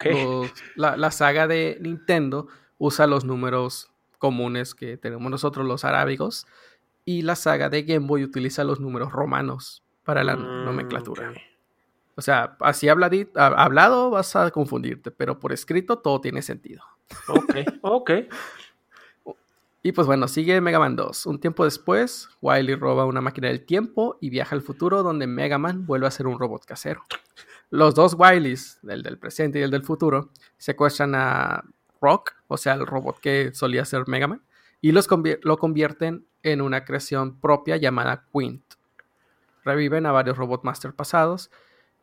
la, 0.75 1.11
saga 1.11 1.47
de 1.47 1.77
Nintendo 1.79 2.47
usa 2.77 3.07
los 3.07 3.23
números 3.23 3.89
comunes 4.17 4.75
que 4.75 4.97
tenemos 4.97 5.29
nosotros, 5.29 5.65
los 5.65 5.85
arábigos. 5.85 6.47
Y 7.03 7.21
la 7.21 7.35
saga 7.35 7.69
de 7.69 7.83
Game 7.83 8.07
Boy 8.07 8.23
utiliza 8.23 8.63
los 8.63 8.79
números 8.79 9.11
romanos 9.11 9.83
para 10.03 10.23
la 10.23 10.35
mm, 10.35 10.65
nomenclatura. 10.65 11.33
O 12.15 12.21
sea, 12.21 12.55
así 12.61 12.87
hablado 12.87 14.09
vas 14.09 14.35
a 14.35 14.49
confundirte, 14.51 15.11
pero 15.11 15.39
por 15.39 15.51
escrito 15.51 15.97
todo 15.99 16.21
tiene 16.21 16.41
sentido. 16.41 16.83
Ok, 17.27 17.55
ok. 17.81 18.11
Y 19.83 19.91
pues 19.91 20.07
bueno, 20.07 20.27
sigue 20.27 20.59
Mega 20.61 20.79
Man 20.79 20.95
2. 20.95 21.27
Un 21.27 21.39
tiempo 21.39 21.63
después, 21.63 22.29
Wily 22.41 22.73
roba 22.73 23.05
una 23.05 23.21
máquina 23.21 23.49
del 23.49 23.65
tiempo 23.65 24.17
y 24.19 24.31
viaja 24.31 24.55
al 24.55 24.63
futuro 24.63 25.03
donde 25.03 25.27
Mega 25.27 25.59
Man 25.59 25.85
vuelve 25.85 26.07
a 26.07 26.11
ser 26.11 26.25
un 26.25 26.39
robot 26.39 26.65
casero. 26.65 27.03
Los 27.69 27.93
dos 27.93 28.15
Wilys, 28.17 28.79
el 28.87 29.03
del 29.03 29.19
presente 29.19 29.59
y 29.59 29.61
el 29.61 29.69
del 29.69 29.83
futuro, 29.83 30.31
secuestran 30.57 31.13
a 31.13 31.65
Rock, 32.01 32.33
o 32.47 32.57
sea, 32.57 32.73
el 32.73 32.85
robot 32.85 33.19
que 33.19 33.51
solía 33.53 33.85
ser 33.85 34.07
Mega 34.07 34.27
Man, 34.27 34.41
y 34.81 34.91
los 34.91 35.07
lo 35.41 35.57
convierten 35.57 36.25
en 36.43 36.61
una 36.61 36.85
creación 36.85 37.39
propia 37.39 37.77
llamada 37.77 38.25
Quint. 38.31 38.63
Reviven 39.63 40.05
a 40.05 40.11
varios 40.11 40.37
Robot 40.37 40.63
Master 40.63 40.93
pasados 40.93 41.49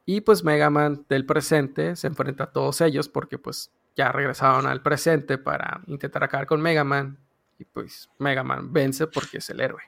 y 0.04 0.22
pues 0.22 0.42
Mega 0.42 0.68
Man 0.68 1.06
del 1.08 1.24
presente 1.24 1.94
se 1.94 2.08
enfrenta 2.08 2.44
a 2.44 2.50
todos 2.50 2.80
ellos 2.80 3.08
porque 3.08 3.38
pues 3.38 3.70
ya 3.94 4.10
regresaron 4.10 4.66
al 4.66 4.82
presente 4.82 5.38
para 5.38 5.82
intentar 5.86 6.24
acabar 6.24 6.46
con 6.46 6.60
Mega 6.60 6.82
Man 6.82 7.18
y 7.58 7.64
pues 7.64 8.10
Mega 8.18 8.42
Man 8.42 8.72
vence 8.72 9.06
porque 9.06 9.38
es 9.38 9.50
el 9.50 9.60
héroe. 9.60 9.82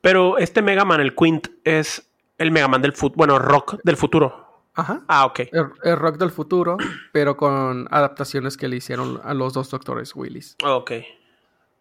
Pero 0.00 0.38
este 0.38 0.62
Mega 0.62 0.84
Man, 0.84 1.00
el 1.00 1.14
Quint, 1.14 1.48
es 1.64 2.10
el 2.38 2.50
Mega 2.50 2.68
Man 2.68 2.82
del 2.82 2.92
futuro, 2.92 3.16
bueno, 3.18 3.38
rock 3.38 3.76
del 3.82 3.96
futuro. 3.96 4.49
Ajá. 4.80 5.02
Ah, 5.08 5.26
ok. 5.26 5.40
El, 5.52 5.96
rock 5.96 6.16
del 6.16 6.30
futuro, 6.30 6.76
pero 7.12 7.36
con 7.36 7.86
adaptaciones 7.90 8.56
que 8.56 8.68
le 8.68 8.76
hicieron 8.76 9.20
a 9.22 9.34
los 9.34 9.52
dos 9.52 9.70
doctores 9.70 10.14
Willis. 10.16 10.56
Ok. 10.64 10.92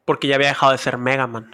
Porque 0.05 0.27
ya 0.27 0.35
había 0.35 0.49
dejado 0.49 0.71
de 0.71 0.77
ser 0.77 0.97
Mega 0.97 1.27
Man. 1.27 1.51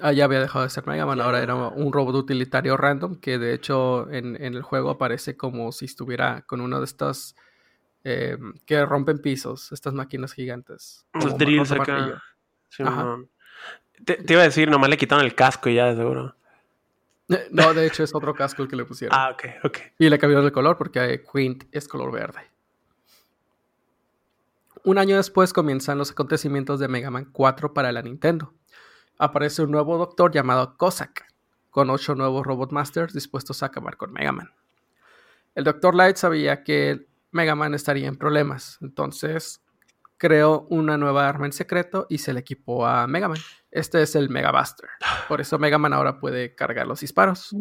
Ah, 0.00 0.12
ya 0.12 0.24
había 0.24 0.40
dejado 0.40 0.64
de 0.64 0.70
ser 0.70 0.86
Mega 0.86 1.06
Man, 1.06 1.20
ahora 1.20 1.42
era 1.42 1.54
un 1.54 1.92
robot 1.92 2.14
utilitario 2.14 2.76
random 2.76 3.16
que 3.16 3.38
de 3.38 3.52
hecho 3.52 4.10
en, 4.10 4.42
en 4.42 4.54
el 4.54 4.62
juego 4.62 4.90
aparece 4.90 5.36
como 5.36 5.72
si 5.72 5.84
estuviera 5.84 6.42
con 6.42 6.60
uno 6.60 6.78
de 6.78 6.86
estas 6.86 7.36
eh, 8.02 8.38
que 8.64 8.84
rompen 8.86 9.18
pisos, 9.18 9.72
estas 9.72 9.92
máquinas 9.92 10.32
gigantes. 10.32 11.06
Los 11.12 11.36
drills 11.36 11.70
acá. 11.70 12.22
te, 14.04 14.14
te, 14.14 14.32
iba 14.32 14.42
a 14.42 14.46
decir, 14.46 14.70
nomás 14.70 14.88
le 14.88 14.96
quitaron 14.96 15.24
el 15.24 15.34
casco 15.34 15.68
y 15.68 15.74
ya, 15.74 15.86
de 15.86 15.96
seguro. 15.96 16.34
No, 17.50 17.72
de 17.74 17.86
hecho 17.86 18.02
es 18.02 18.14
otro 18.14 18.34
casco 18.34 18.62
el 18.62 18.68
que 18.68 18.76
le 18.76 18.84
pusieron. 18.84 19.16
Ah, 19.18 19.30
ok, 19.30 19.64
ok. 19.64 19.78
Y 19.98 20.08
le 20.08 20.18
cambiaron 20.18 20.44
el 20.44 20.52
color 20.52 20.76
porque 20.76 21.22
Quint 21.32 21.64
es 21.70 21.86
color 21.86 22.12
verde. 22.12 22.40
Un 24.82 24.98
año 24.98 25.16
después 25.16 25.52
comienzan 25.52 25.98
los 25.98 26.10
acontecimientos 26.10 26.80
de 26.80 26.88
Mega 26.88 27.10
Man 27.10 27.28
4 27.30 27.74
para 27.74 27.92
la 27.92 28.02
Nintendo. 28.02 28.54
Aparece 29.18 29.62
un 29.62 29.70
nuevo 29.70 29.98
doctor 29.98 30.32
llamado 30.32 30.76
Cossack, 30.76 31.26
con 31.68 31.90
ocho 31.90 32.14
nuevos 32.14 32.46
Robot 32.46 32.72
Masters 32.72 33.12
dispuestos 33.12 33.62
a 33.62 33.66
acabar 33.66 33.96
con 33.96 34.12
Mega 34.12 34.32
Man. 34.32 34.50
El 35.54 35.64
Dr. 35.64 35.94
Light 35.94 36.16
sabía 36.16 36.64
que 36.64 37.06
Mega 37.30 37.54
Man 37.54 37.74
estaría 37.74 38.08
en 38.08 38.16
problemas, 38.16 38.78
entonces 38.80 39.62
creó 40.16 40.66
una 40.70 40.96
nueva 40.96 41.28
arma 41.28 41.46
en 41.46 41.52
secreto 41.52 42.06
y 42.08 42.18
se 42.18 42.32
le 42.32 42.40
equipó 42.40 42.86
a 42.86 43.06
Mega 43.06 43.28
Man. 43.28 43.38
Este 43.70 44.02
es 44.02 44.16
el 44.16 44.28
Mega 44.30 44.50
Buster. 44.52 44.88
Por 45.28 45.40
eso 45.40 45.58
Mega 45.58 45.78
Man 45.78 45.92
ahora 45.92 46.18
puede 46.18 46.54
cargar 46.54 46.86
los 46.86 47.00
disparos. 47.00 47.54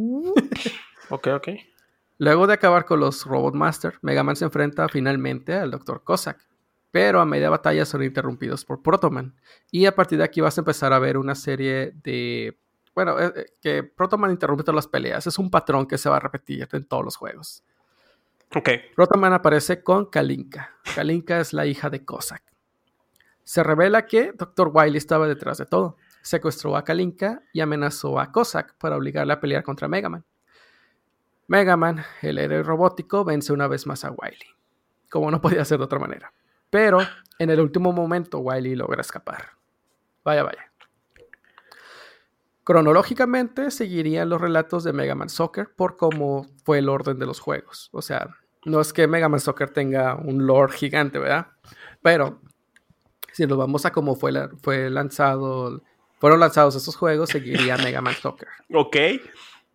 ok, 1.10 1.28
ok. 1.28 1.50
Luego 2.17 2.48
de 2.48 2.54
acabar 2.54 2.86
con 2.86 3.00
los 3.00 3.26
Robot 3.26 3.56
Master, 3.56 3.98
Mega 4.02 4.24
Man 4.24 4.36
se 4.36 4.43
enfrenta 4.43 4.89
finalmente 4.89 5.54
al 5.54 5.72
Dr. 5.72 6.04
Cossack, 6.04 6.45
pero 6.91 7.22
a 7.22 7.26
media 7.26 7.50
batalla 7.50 7.86
son 7.86 8.04
interrumpidos 8.04 8.65
por 8.65 8.82
Protoman. 8.82 9.36
Y 9.72 9.86
a 9.86 9.95
partir 9.95 10.17
de 10.17 10.26
aquí 10.26 10.41
vas 10.41 10.58
a 10.58 10.62
empezar 10.62 10.91
a 10.91 11.00
ver 11.00 11.17
una 11.17 11.36
serie 11.36 11.93
de... 12.04 12.60
Bueno, 12.93 13.17
eh, 13.17 13.32
eh, 13.36 13.45
que 13.62 13.84
Protoman 13.84 14.32
interrumpe 14.32 14.63
todas 14.63 14.76
las 14.76 14.88
peleas. 14.88 15.26
Es 15.28 15.38
un 15.38 15.50
patrón 15.50 15.88
que 15.88 15.98
se 15.98 16.10
va 16.10 16.17
a 16.17 16.19
repetir 16.19 16.67
en 16.74 16.86
todos 16.86 17.06
los 17.06 17.15
juegos. 17.15 17.63
Ok. 18.54 18.69
Protoman 18.95 19.32
aparece 19.32 19.82
con 19.82 20.08
Kalinka. 20.08 20.76
Kalinka 20.95 21.39
es 21.39 21.54
la 21.54 21.67
hija 21.67 21.89
de 21.89 22.04
Cossack. 22.04 22.49
Se 23.50 23.64
revela 23.64 24.06
que 24.06 24.32
Dr. 24.34 24.70
Wily 24.72 25.00
estaba 25.00 25.28
detrás 25.28 25.58
de 25.58 25.66
todo. 25.66 25.98
Secuestró 26.22 26.78
a 26.78 26.84
Kalinka 26.84 27.42
y 27.52 27.62
amenazó 27.62 28.20
a 28.20 28.32
Cossack 28.32 28.76
para 28.78 28.96
obligarle 28.96 29.34
a 29.34 29.40
pelear 29.40 29.64
contra 29.64 29.88
Mega 29.88 30.08
Man. 30.08 30.24
Mega 31.48 31.76
Man, 31.76 32.06
el 32.22 32.38
héroe 32.38 32.62
robótico, 32.62 33.26
vence 33.26 33.52
una 33.52 33.68
vez 33.68 33.88
más 33.88 34.06
a 34.06 34.12
Wily, 34.12 34.56
como 35.10 35.32
no 35.32 35.42
podía 35.42 35.66
ser 35.66 35.80
de 35.80 35.86
otra 35.86 35.98
manera. 35.98 36.32
Pero 36.70 37.00
en 37.40 37.50
el 37.50 37.60
último 37.60 37.92
momento 37.92 38.38
Wily 38.38 38.76
logra 38.76 39.02
escapar. 39.02 39.54
Vaya, 40.24 40.44
vaya. 40.44 40.72
Cronológicamente 42.64 43.72
seguirían 43.72 44.30
los 44.30 44.40
relatos 44.40 44.84
de 44.84 44.94
Mega 44.94 45.16
Man 45.16 45.30
Soccer 45.30 45.74
por 45.76 45.98
cómo 45.98 46.46
fue 46.64 46.78
el 46.78 46.88
orden 46.88 47.18
de 47.18 47.26
los 47.26 47.40
juegos. 47.40 47.90
O 47.94 48.04
sea, 48.04 48.30
no 48.66 48.80
es 48.80 48.94
que 48.94 49.08
Mega 49.08 49.28
Man 49.28 49.40
Soccer 49.40 49.72
tenga 49.72 50.14
un 50.14 50.46
lore 50.46 50.74
gigante, 50.74 51.18
¿verdad? 51.18 51.48
Pero 52.04 52.42
si 53.39 53.47
nos 53.47 53.58
vamos 53.58 53.86
a 53.86 53.91
cómo 53.93 54.15
fue, 54.15 54.34
fue 54.62 54.89
lanzado, 54.89 55.82
fueron 56.19 56.41
lanzados 56.41 56.75
estos 56.75 56.97
juegos, 56.97 57.30
seguiría 57.30 57.78
Mega 57.84 58.02
Man 58.02 58.13
Soccer. 58.13 58.49
Ok. 58.73 58.97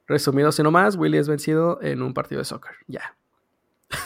Resumido 0.07 0.51
así 0.51 0.63
nomás, 0.63 0.97
Willy 0.97 1.17
es 1.17 1.29
vencido 1.29 1.79
en 1.81 2.03
un 2.03 2.13
partido 2.13 2.41
de 2.41 2.45
soccer. 2.45 2.73
Ya. 2.87 3.17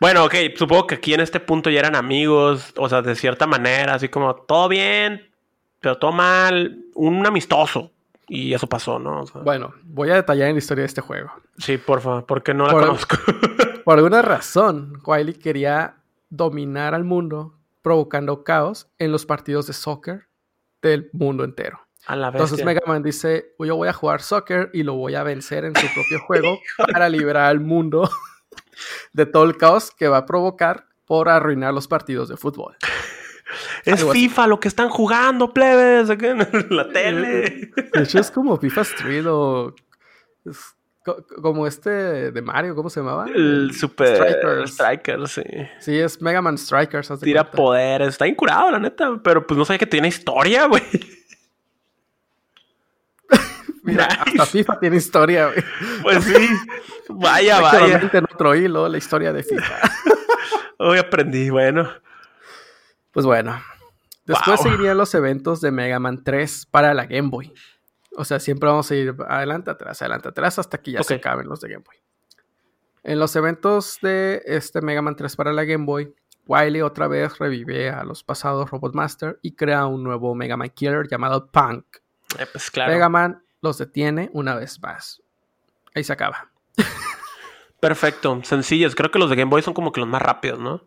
Bueno, 0.00 0.24
ok, 0.26 0.34
supongo 0.54 0.86
que 0.86 0.94
aquí 0.94 1.12
en 1.12 1.18
este 1.18 1.40
punto 1.40 1.70
ya 1.70 1.80
eran 1.80 1.96
amigos, 1.96 2.72
o 2.76 2.88
sea, 2.88 3.02
de 3.02 3.16
cierta 3.16 3.48
manera, 3.48 3.94
así 3.94 4.08
como 4.08 4.32
todo 4.32 4.68
bien, 4.68 5.28
pero 5.80 5.98
todo 5.98 6.12
mal, 6.12 6.84
un 6.94 7.26
amistoso. 7.26 7.90
Y 8.28 8.54
eso 8.54 8.68
pasó, 8.68 9.00
¿no? 9.00 9.24
bueno, 9.42 9.74
voy 9.82 10.10
a 10.10 10.14
detallar 10.14 10.50
en 10.50 10.54
la 10.54 10.60
historia 10.60 10.82
de 10.82 10.86
este 10.86 11.00
juego. 11.00 11.32
Sí, 11.56 11.78
por 11.78 12.00
favor, 12.00 12.26
porque 12.26 12.54
no 12.54 12.68
la 12.68 12.74
conozco. 12.74 13.16
por 13.84 13.98
alguna 13.98 14.22
razón, 14.22 15.02
Wiley 15.04 15.34
quería 15.34 15.96
dominar 16.30 16.94
al 16.94 17.02
mundo 17.02 17.57
provocando 17.88 18.44
caos 18.44 18.86
en 18.98 19.12
los 19.12 19.24
partidos 19.24 19.66
de 19.66 19.72
soccer 19.72 20.28
del 20.82 21.08
mundo 21.14 21.42
entero. 21.42 21.80
A 22.06 22.16
la 22.16 22.28
Entonces 22.28 22.62
Mega 22.62 22.82
Man 22.86 23.02
dice, 23.02 23.54
yo 23.58 23.76
voy 23.76 23.88
a 23.88 23.94
jugar 23.94 24.20
soccer 24.20 24.68
y 24.74 24.82
lo 24.82 24.92
voy 24.92 25.14
a 25.14 25.22
vencer 25.22 25.64
en 25.64 25.74
su 25.74 25.86
propio 25.94 26.20
juego 26.26 26.58
para 26.92 27.08
liberar 27.08 27.46
al 27.46 27.60
mundo 27.60 28.10
de 29.14 29.24
todo 29.24 29.44
el 29.44 29.56
caos 29.56 29.90
que 29.90 30.06
va 30.06 30.18
a 30.18 30.26
provocar 30.26 30.84
por 31.06 31.30
arruinar 31.30 31.72
los 31.72 31.88
partidos 31.88 32.28
de 32.28 32.36
fútbol. 32.36 32.76
Es 33.86 34.04
FIFA 34.04 34.48
lo 34.48 34.60
que 34.60 34.68
están 34.68 34.90
jugando, 34.90 35.54
plebes, 35.54 36.10
en 36.20 36.66
la 36.68 36.90
tele. 36.90 37.70
De 37.94 38.02
hecho, 38.02 38.18
es 38.18 38.30
como 38.30 38.58
FIFA 38.58 38.82
Street 38.82 39.24
o 39.26 39.74
como 41.42 41.66
este 41.66 42.30
de 42.30 42.42
Mario, 42.42 42.74
¿cómo 42.74 42.90
se 42.90 43.00
llamaba? 43.00 43.26
El 43.26 43.72
Super 43.74 44.16
Strikers. 44.16 44.72
Strikers, 44.72 45.30
sí. 45.30 45.42
Sí, 45.80 45.98
es 45.98 46.20
Mega 46.20 46.42
Man 46.42 46.58
Strikers. 46.58 47.12
Tira 47.20 47.50
poder, 47.50 48.02
está 48.02 48.26
incurado, 48.26 48.70
la 48.70 48.78
neta, 48.78 49.20
pero 49.22 49.46
pues 49.46 49.56
no 49.56 49.64
sabía 49.64 49.78
que 49.78 49.86
tiene 49.86 50.08
historia, 50.08 50.66
güey. 50.66 50.82
Mira, 53.82 54.06
hasta 54.06 54.46
FIFA 54.46 54.80
tiene 54.80 54.96
historia, 54.96 55.46
güey. 55.46 55.64
Pues 56.02 56.24
sí, 56.24 56.48
vaya, 57.08 57.60
vaya. 57.62 58.10
en 58.12 58.24
otro 58.24 58.54
hilo 58.54 58.88
la 58.88 58.98
historia 58.98 59.32
de 59.32 59.42
FIFA. 59.42 59.80
Hoy 60.78 60.98
aprendí, 60.98 61.50
bueno. 61.50 61.90
Pues 63.12 63.24
bueno. 63.24 63.60
Después 64.26 64.60
seguirían 64.60 64.98
los 64.98 65.14
eventos 65.14 65.62
de 65.62 65.70
Mega 65.70 65.98
Man 65.98 66.22
3 66.22 66.66
para 66.70 66.92
la 66.92 67.06
Game 67.06 67.30
Boy. 67.30 67.54
O 68.18 68.24
sea, 68.24 68.40
siempre 68.40 68.68
vamos 68.68 68.90
a 68.90 68.96
ir 68.96 69.14
adelante, 69.28 69.70
atrás, 69.70 70.02
adelante, 70.02 70.28
atrás, 70.28 70.58
hasta 70.58 70.78
que 70.78 70.90
ya 70.90 71.04
se 71.04 71.14
acaben 71.14 71.48
los 71.48 71.60
de 71.60 71.68
Game 71.68 71.84
Boy. 71.86 71.96
En 73.04 73.20
los 73.20 73.36
eventos 73.36 73.98
de 74.02 74.42
este 74.44 74.82
Mega 74.82 75.00
Man 75.02 75.14
3 75.14 75.36
para 75.36 75.52
la 75.52 75.64
Game 75.64 75.84
Boy, 75.84 76.12
Wily 76.48 76.80
otra 76.80 77.06
vez 77.06 77.38
revive 77.38 77.90
a 77.90 78.02
los 78.02 78.24
pasados 78.24 78.70
Robot 78.70 78.92
Master 78.92 79.38
y 79.40 79.52
crea 79.54 79.86
un 79.86 80.02
nuevo 80.02 80.34
Mega 80.34 80.56
Man 80.56 80.70
Killer 80.70 81.06
llamado 81.08 81.48
Punk. 81.52 81.84
Eh, 82.40 82.46
pues 82.50 82.72
claro. 82.72 82.92
Mega 82.92 83.08
Man 83.08 83.40
los 83.60 83.78
detiene 83.78 84.30
una 84.32 84.56
vez 84.56 84.82
más. 84.82 85.22
Ahí 85.94 86.02
se 86.02 86.12
acaba. 86.12 86.50
Perfecto, 87.80 88.40
sencillos. 88.42 88.96
Creo 88.96 89.12
que 89.12 89.20
los 89.20 89.30
de 89.30 89.36
Game 89.36 89.50
Boy 89.50 89.62
son 89.62 89.74
como 89.74 89.92
que 89.92 90.00
los 90.00 90.08
más 90.08 90.22
rápidos, 90.22 90.58
¿no? 90.58 90.82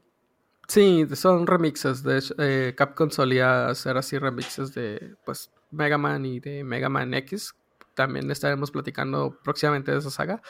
Sí, 0.68 1.08
son 1.16 1.48
remixes. 1.48 2.04
De 2.04 2.22
eh, 2.40 2.74
Capcom 2.76 3.10
solía 3.10 3.70
hacer 3.70 3.96
así 3.96 4.18
remixes 4.18 4.74
de 4.74 5.16
pues 5.26 5.50
Mega 5.72 5.98
Man 5.98 6.26
y 6.26 6.40
de 6.40 6.64
Mega 6.64 6.90
Man 6.90 7.14
X. 7.14 7.56
También 7.94 8.30
estaremos 8.32 8.72
platicando 8.72 9.40
próximamente 9.44 9.92
de 9.92 9.98
esa 9.98 10.12
saga. 10.12 10.42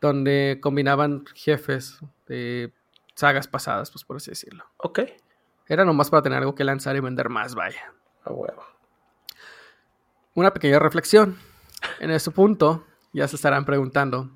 Donde 0.00 0.58
combinaban 0.62 1.24
jefes 1.34 2.00
de 2.26 2.72
sagas 3.14 3.48
pasadas, 3.48 3.90
pues 3.90 4.04
por 4.04 4.16
así 4.16 4.30
decirlo. 4.30 4.64
Ok. 4.78 5.00
Era 5.66 5.84
nomás 5.84 6.10
para 6.10 6.22
tener 6.22 6.38
algo 6.38 6.54
que 6.54 6.64
lanzar 6.64 6.96
y 6.96 7.00
vender 7.00 7.28
más, 7.28 7.54
vaya. 7.54 7.92
A 8.24 8.32
huevo. 8.32 8.64
Una 10.34 10.52
pequeña 10.52 10.78
reflexión. 10.78 11.36
En 11.98 12.10
este 12.10 12.30
punto, 12.30 12.86
ya 13.12 13.28
se 13.28 13.36
estarán 13.36 13.64
preguntando: 13.64 14.30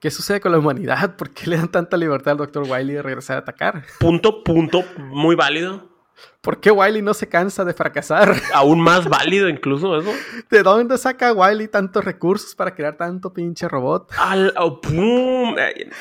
¿Qué 0.00 0.10
sucede 0.10 0.40
con 0.40 0.52
la 0.52 0.58
humanidad? 0.58 1.16
¿Por 1.16 1.30
qué 1.30 1.48
le 1.48 1.56
dan 1.56 1.70
tanta 1.70 1.96
libertad 1.96 2.32
al 2.32 2.38
Dr. 2.38 2.64
Wily 2.68 2.94
de 2.94 3.02
regresar 3.02 3.36
a 3.36 3.40
atacar? 3.40 3.84
Punto, 3.98 4.42
punto, 4.44 4.84
muy 4.98 5.36
válido. 5.36 5.91
¿Por 6.40 6.60
qué 6.60 6.70
Wily 6.70 7.02
no 7.02 7.14
se 7.14 7.28
cansa 7.28 7.64
de 7.64 7.72
fracasar? 7.72 8.34
Aún 8.54 8.80
más 8.80 9.08
válido 9.08 9.48
incluso 9.48 9.96
eso. 9.96 10.12
¿De 10.50 10.62
dónde 10.62 10.98
saca 10.98 11.32
Wily 11.32 11.68
tantos 11.68 12.04
recursos 12.04 12.54
para 12.54 12.74
crear 12.74 12.96
tanto 12.96 13.32
pinche 13.32 13.68
robot? 13.68 14.10
Al, 14.18 14.52
oh, 14.56 14.80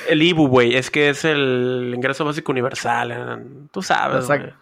El 0.07 0.21
Ibu, 0.21 0.47
güey, 0.47 0.75
es 0.75 0.89
que 0.89 1.09
es 1.09 1.25
el 1.25 1.91
ingreso 1.95 2.25
básico 2.25 2.51
universal. 2.51 3.11
Eh, 3.11 3.67
tú 3.71 3.81
sabes. 3.81 4.15
La 4.15 4.21
saga, 4.21 4.57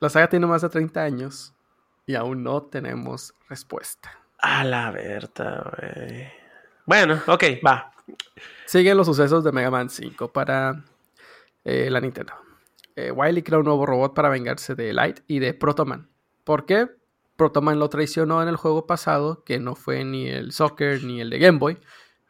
la 0.00 0.08
saga 0.08 0.28
tiene 0.28 0.46
más 0.46 0.62
de 0.62 0.68
30 0.68 1.02
años 1.02 1.54
y 2.04 2.14
aún 2.14 2.42
no 2.42 2.62
tenemos 2.62 3.34
respuesta. 3.48 4.10
A 4.38 4.64
la 4.64 4.90
verdad, 4.90 5.72
güey. 5.78 6.28
Bueno, 6.84 7.20
ok, 7.26 7.44
va. 7.64 7.92
Siguen 8.64 8.96
los 8.96 9.06
sucesos 9.06 9.42
de 9.44 9.52
Mega 9.52 9.70
Man 9.70 9.90
5 9.90 10.32
para 10.32 10.82
eh, 11.64 11.88
la 11.90 12.00
Nintendo. 12.00 12.45
Eh, 12.96 13.10
Wily 13.10 13.42
crea 13.42 13.58
un 13.58 13.66
nuevo 13.66 13.84
robot 13.84 14.14
para 14.14 14.30
vengarse 14.30 14.74
de 14.74 14.92
Light 14.94 15.20
y 15.26 15.38
de 15.38 15.52
Protoman. 15.52 16.08
¿Por 16.44 16.64
qué? 16.64 16.88
Protoman 17.36 17.78
lo 17.78 17.90
traicionó 17.90 18.42
en 18.42 18.48
el 18.48 18.56
juego 18.56 18.86
pasado, 18.86 19.44
que 19.44 19.58
no 19.58 19.74
fue 19.74 20.02
ni 20.04 20.28
el 20.28 20.52
Soccer 20.52 21.04
ni 21.04 21.20
el 21.20 21.28
de 21.28 21.38
Game 21.38 21.58
Boy, 21.58 21.78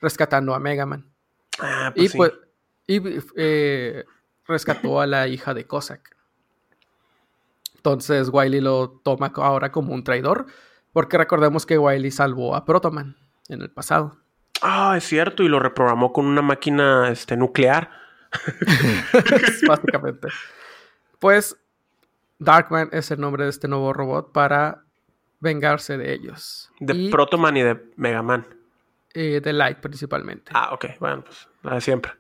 rescatando 0.01 0.55
a 0.55 0.59
Mega 0.59 0.85
Man. 0.85 1.07
Ah, 1.61 1.93
pues 1.95 2.15
y 2.15 2.17
pues, 2.17 2.33
y, 2.89 3.01
eh, 3.37 4.05
rescató 4.45 5.01
a 5.01 5.07
la 5.07 5.29
hija 5.29 5.55
de 5.55 5.67
Cossack. 5.67 6.17
Entonces 7.77 8.31
Wily 8.33 8.61
lo 8.61 9.01
toma 9.05 9.33
ahora 9.37 9.71
como 9.71 9.95
un 9.95 10.03
traidor, 10.03 10.47
porque 10.93 11.17
recordemos 11.17 11.65
que 11.65 11.79
Wily 11.79 12.11
salvó 12.11 12.57
a 12.57 12.65
Protoman 12.65 13.17
en 13.49 13.63
el 13.63 13.71
pasado. 13.71 14.19
Ah, 14.63 14.95
es 14.97 15.05
cierto, 15.05 15.45
y 15.45 15.49
lo 15.49 15.61
reprogramó 15.61 16.13
con 16.13 16.27
una 16.27 16.43
máquina 16.43 17.11
este, 17.11 17.37
nuclear. 17.37 17.91
Básicamente. 19.69 20.29
Pues 21.19 21.57
Darkman 22.39 22.91
es 22.93 23.11
el 23.11 23.21
nombre 23.21 23.45
de 23.45 23.51
este 23.51 23.69
nuevo 23.69 23.93
robot 23.93 24.33
para 24.33 24.83
vengarse 25.41 25.97
de 25.97 26.13
ellos. 26.13 26.71
De 26.81 26.95
Y, 26.95 27.11
Protoman 27.11 27.57
y 27.57 27.63
de 27.63 27.91
Mega 27.97 28.23
Man. 28.23 28.47
eh, 29.15 29.41
de 29.43 29.53
Light 29.53 29.79
principalmente. 29.79 30.51
Ah, 30.55 30.75
ok. 30.75 30.87
Bueno, 31.01 31.25
pues 31.25 31.49
la 31.63 31.75
de 31.75 31.81
siempre. 31.81 32.13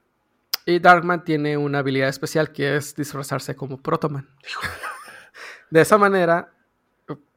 Y 0.65 0.79
Darkman 0.81 1.25
tiene 1.25 1.57
una 1.57 1.79
habilidad 1.81 2.09
especial 2.09 2.53
que 2.53 2.77
es 2.77 2.95
disfrazarse 2.97 3.55
como 3.55 3.81
Protoman. 3.81 4.29
De 5.71 5.81
esa 5.81 5.99
manera, 5.99 6.53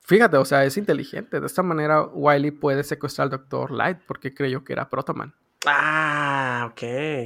fíjate, 0.01 0.37
o 0.37 0.45
sea, 0.45 0.63
es 0.63 0.77
inteligente. 0.77 1.39
De 1.39 1.45
esta 1.47 1.61
manera, 1.63 2.03
Wily 2.03 2.51
puede 2.51 2.83
secuestrar 2.83 3.25
al 3.25 3.31
Dr. 3.31 3.71
Light 3.71 3.99
porque 4.07 4.33
creyó 4.33 4.63
que 4.63 4.73
era 4.73 4.89
Protoman. 4.89 5.33
Ah, 5.65 6.69
ok. 6.71 6.81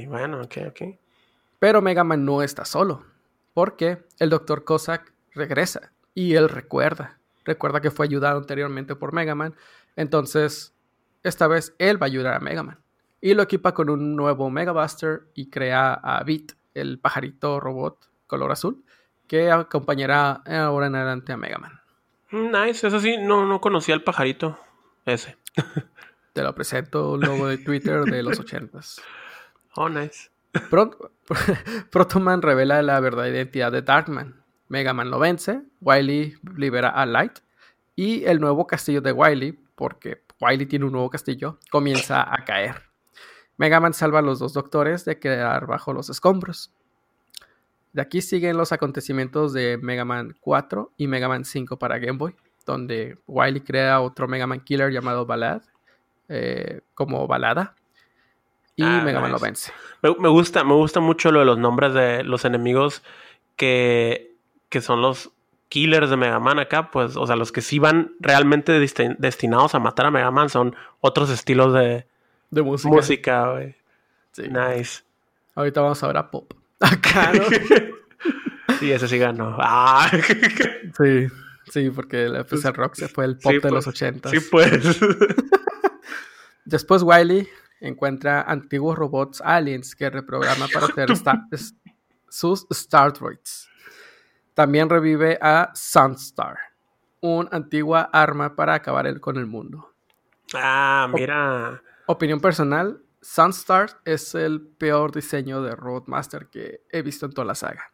Bueno, 0.08 0.40
ok, 0.42 0.56
ok. 0.68 0.80
Pero 1.58 1.80
Mega 1.82 2.04
Man 2.04 2.24
no 2.24 2.42
está 2.42 2.64
solo, 2.64 3.04
porque 3.54 4.04
el 4.18 4.30
Dr. 4.30 4.64
Cossack 4.64 5.12
regresa 5.32 5.92
y 6.12 6.34
él 6.34 6.48
recuerda. 6.48 7.18
Recuerda 7.44 7.80
que 7.80 7.90
fue 7.90 8.06
ayudado 8.06 8.38
anteriormente 8.38 8.96
por 8.96 9.12
Mega 9.12 9.34
Man. 9.34 9.54
Entonces, 9.96 10.74
esta 11.22 11.46
vez 11.46 11.74
él 11.78 12.00
va 12.00 12.06
a 12.06 12.08
ayudar 12.08 12.34
a 12.34 12.40
Mega 12.40 12.62
Man. 12.62 12.78
Y 13.20 13.32
lo 13.34 13.42
equipa 13.42 13.72
con 13.72 13.88
un 13.88 14.16
nuevo 14.16 14.50
Mega 14.50 14.72
Buster 14.72 15.28
y 15.34 15.48
crea 15.48 15.94
a 15.94 16.22
Beat, 16.24 16.52
el 16.74 16.98
pajarito 16.98 17.60
robot 17.60 18.10
color 18.26 18.52
azul, 18.52 18.84
que 19.26 19.50
acompañará 19.50 20.42
ahora 20.46 20.88
en 20.88 20.96
adelante 20.96 21.32
a 21.32 21.36
Mega 21.36 21.58
Man. 21.58 21.80
Nice, 22.30 22.86
eso 22.86 23.00
sí, 23.00 23.16
no, 23.16 23.46
no 23.46 23.60
conocía 23.60 23.94
al 23.94 24.02
pajarito 24.02 24.58
ese. 25.06 25.36
Te 26.32 26.42
lo 26.42 26.54
presento, 26.54 27.16
logo 27.16 27.46
de 27.46 27.58
Twitter 27.58 28.04
de 28.04 28.22
los 28.22 28.38
ochentas. 28.40 29.00
Oh, 29.76 29.88
nice. 29.88 30.30
Pro- 30.70 31.12
Protoman 31.90 32.42
revela 32.42 32.82
la 32.82 33.00
verdadera 33.00 33.36
identidad 33.36 33.72
de 33.72 33.82
Darkman. 33.82 34.42
Mega 34.68 34.92
Man 34.92 35.10
lo 35.10 35.18
vence, 35.18 35.62
Wily 35.80 36.34
libera 36.56 36.88
a 36.90 37.06
Light 37.06 37.38
y 37.96 38.24
el 38.24 38.40
nuevo 38.40 38.66
castillo 38.66 39.00
de 39.00 39.12
Wily, 39.12 39.52
porque 39.74 40.22
Wily 40.40 40.66
tiene 40.66 40.86
un 40.86 40.92
nuevo 40.92 41.10
castillo, 41.10 41.58
comienza 41.70 42.22
a 42.22 42.44
caer. 42.44 42.82
Mega 43.56 43.78
Man 43.78 43.94
salva 43.94 44.18
a 44.18 44.22
los 44.22 44.38
dos 44.38 44.52
doctores 44.52 45.04
de 45.04 45.18
quedar 45.18 45.66
bajo 45.66 45.92
los 45.92 46.10
escombros. 46.10 46.72
De 47.92 48.02
aquí 48.02 48.20
siguen 48.20 48.56
los 48.56 48.72
acontecimientos 48.72 49.52
de 49.52 49.78
Mega 49.80 50.04
Man 50.04 50.34
4 50.40 50.92
y 50.96 51.06
Mega 51.06 51.28
Man 51.28 51.44
5 51.44 51.78
para 51.78 51.98
Game 51.98 52.18
Boy, 52.18 52.34
donde 52.66 53.18
Wily 53.28 53.60
crea 53.60 54.00
otro 54.00 54.26
Mega 54.26 54.48
Man 54.48 54.60
Killer 54.60 54.90
llamado 54.90 55.26
Balad, 55.26 55.62
eh, 56.28 56.80
como 56.94 57.28
balada, 57.28 57.76
y 58.76 58.82
Ah, 58.82 59.02
Mega 59.04 59.20
Man 59.20 59.32
lo 59.32 59.38
vence. 59.38 59.72
Me, 60.02 60.14
me 60.18 60.28
gusta, 60.28 60.64
me 60.64 60.74
gusta 60.74 61.00
mucho 61.00 61.30
lo 61.32 61.40
de 61.40 61.44
los 61.46 61.58
nombres 61.58 61.94
de 61.94 62.22
los 62.24 62.44
enemigos 62.44 63.02
que, 63.56 64.32
que 64.68 64.80
son 64.80 65.00
los 65.00 65.30
killers 65.68 66.10
de 66.10 66.16
Mega 66.16 66.38
Man 66.40 66.58
acá, 66.58 66.90
pues, 66.90 67.16
o 67.16 67.26
sea, 67.26 67.36
los 67.36 67.50
que 67.52 67.60
sí 67.62 67.78
van 67.78 68.12
realmente 68.20 68.72
desti- 68.80 69.16
destinados 69.18 69.74
a 69.74 69.78
matar 69.78 70.06
a 70.06 70.10
Mega 70.10 70.30
Man 70.30 70.48
son 70.48 70.76
otros 71.00 71.30
estilos 71.30 71.72
de 71.72 72.06
De 72.50 72.62
música. 72.62 72.88
música. 72.94 73.54
Sí. 74.32 74.42
Nice. 74.48 75.02
Ahorita 75.54 75.80
vamos 75.80 76.02
a 76.02 76.06
ver 76.08 76.16
a 76.16 76.30
Pop. 76.30 76.52
Acá, 76.80 77.32
¿no? 77.32 77.44
Sí, 78.80 78.90
ese 78.90 79.06
sí 79.08 79.18
ganó. 79.18 79.56
Ah. 79.60 80.10
sí, 80.98 81.26
sí, 81.70 81.90
porque 81.90 82.28
la- 82.28 82.44
pues, 82.44 82.64
el 82.64 82.74
rock 82.74 82.94
se 82.96 83.08
fue 83.08 83.24
el 83.24 83.36
pop 83.38 83.52
Sí, 83.52 83.58
de 83.60 83.70
los 83.70 83.84
pues. 83.84 83.96
80. 84.02 84.30
Sí, 84.30 84.38
pues. 84.50 85.00
Después 86.64 87.02
Wily 87.02 87.48
encuentra 87.86 88.42
antiguos 88.42 88.96
robots 88.96 89.40
aliens 89.42 89.94
que 89.94 90.10
reprograma 90.10 90.66
para 90.72 90.86
hacer 90.86 91.10
sta- 91.16 91.46
sus 92.28 92.66
Star 92.70 93.12
Droids. 93.12 93.68
También 94.54 94.88
revive 94.88 95.38
a 95.40 95.70
Sunstar, 95.74 96.56
una 97.20 97.48
antigua 97.52 98.08
arma 98.12 98.54
para 98.54 98.74
acabar 98.74 99.06
el- 99.06 99.20
con 99.20 99.36
el 99.36 99.46
mundo. 99.46 99.92
Ah, 100.54 101.08
mira. 101.12 101.82
Opinión 102.06 102.40
personal, 102.40 103.00
Sunstar 103.20 104.00
es 104.04 104.34
el 104.34 104.60
peor 104.60 105.10
diseño 105.12 105.62
de 105.62 105.74
Roadmaster 105.74 106.48
que 106.48 106.82
he 106.90 107.02
visto 107.02 107.26
en 107.26 107.32
toda 107.32 107.46
la 107.46 107.54
saga. 107.54 107.90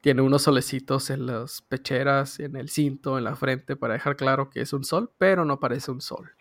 Tiene 0.00 0.22
unos 0.22 0.42
solecitos 0.42 1.10
en 1.10 1.26
las 1.26 1.62
pecheras, 1.62 2.40
en 2.40 2.56
el 2.56 2.68
cinto, 2.70 3.18
en 3.18 3.24
la 3.24 3.36
frente 3.36 3.76
para 3.76 3.94
dejar 3.94 4.16
claro 4.16 4.50
que 4.50 4.60
es 4.62 4.72
un 4.72 4.82
sol, 4.82 5.12
pero 5.16 5.44
no 5.44 5.60
parece 5.60 5.92
un 5.92 6.00
sol. 6.00 6.32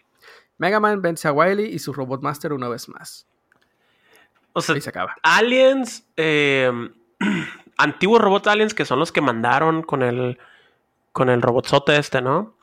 Mega 0.62 0.80
Man 0.80 1.02
vence 1.02 1.28
a 1.28 1.32
Wily 1.32 1.64
y 1.66 1.80
su 1.80 1.92
Robot 1.92 2.22
Master 2.22 2.54
una 2.54 2.70
vez 2.70 2.88
más. 2.88 3.26
O 4.54 4.62
sea, 4.62 4.76
Ahí 4.76 4.82
se 4.82 4.92
acaba. 4.92 5.16
aliens, 5.24 6.06
eh, 6.18 6.72
antiguos 7.78 8.22
robots 8.22 8.46
aliens 8.48 8.76
que 8.76 8.86
son 8.86 9.00
los 9.00 9.12
que 9.12 9.22
mandaron 9.22 9.82
con 9.82 10.04
el 10.04 10.38
con 11.14 11.30
el 11.30 11.42
robotzote 11.42 11.98
este, 11.98 12.22
¿no? 12.22 12.54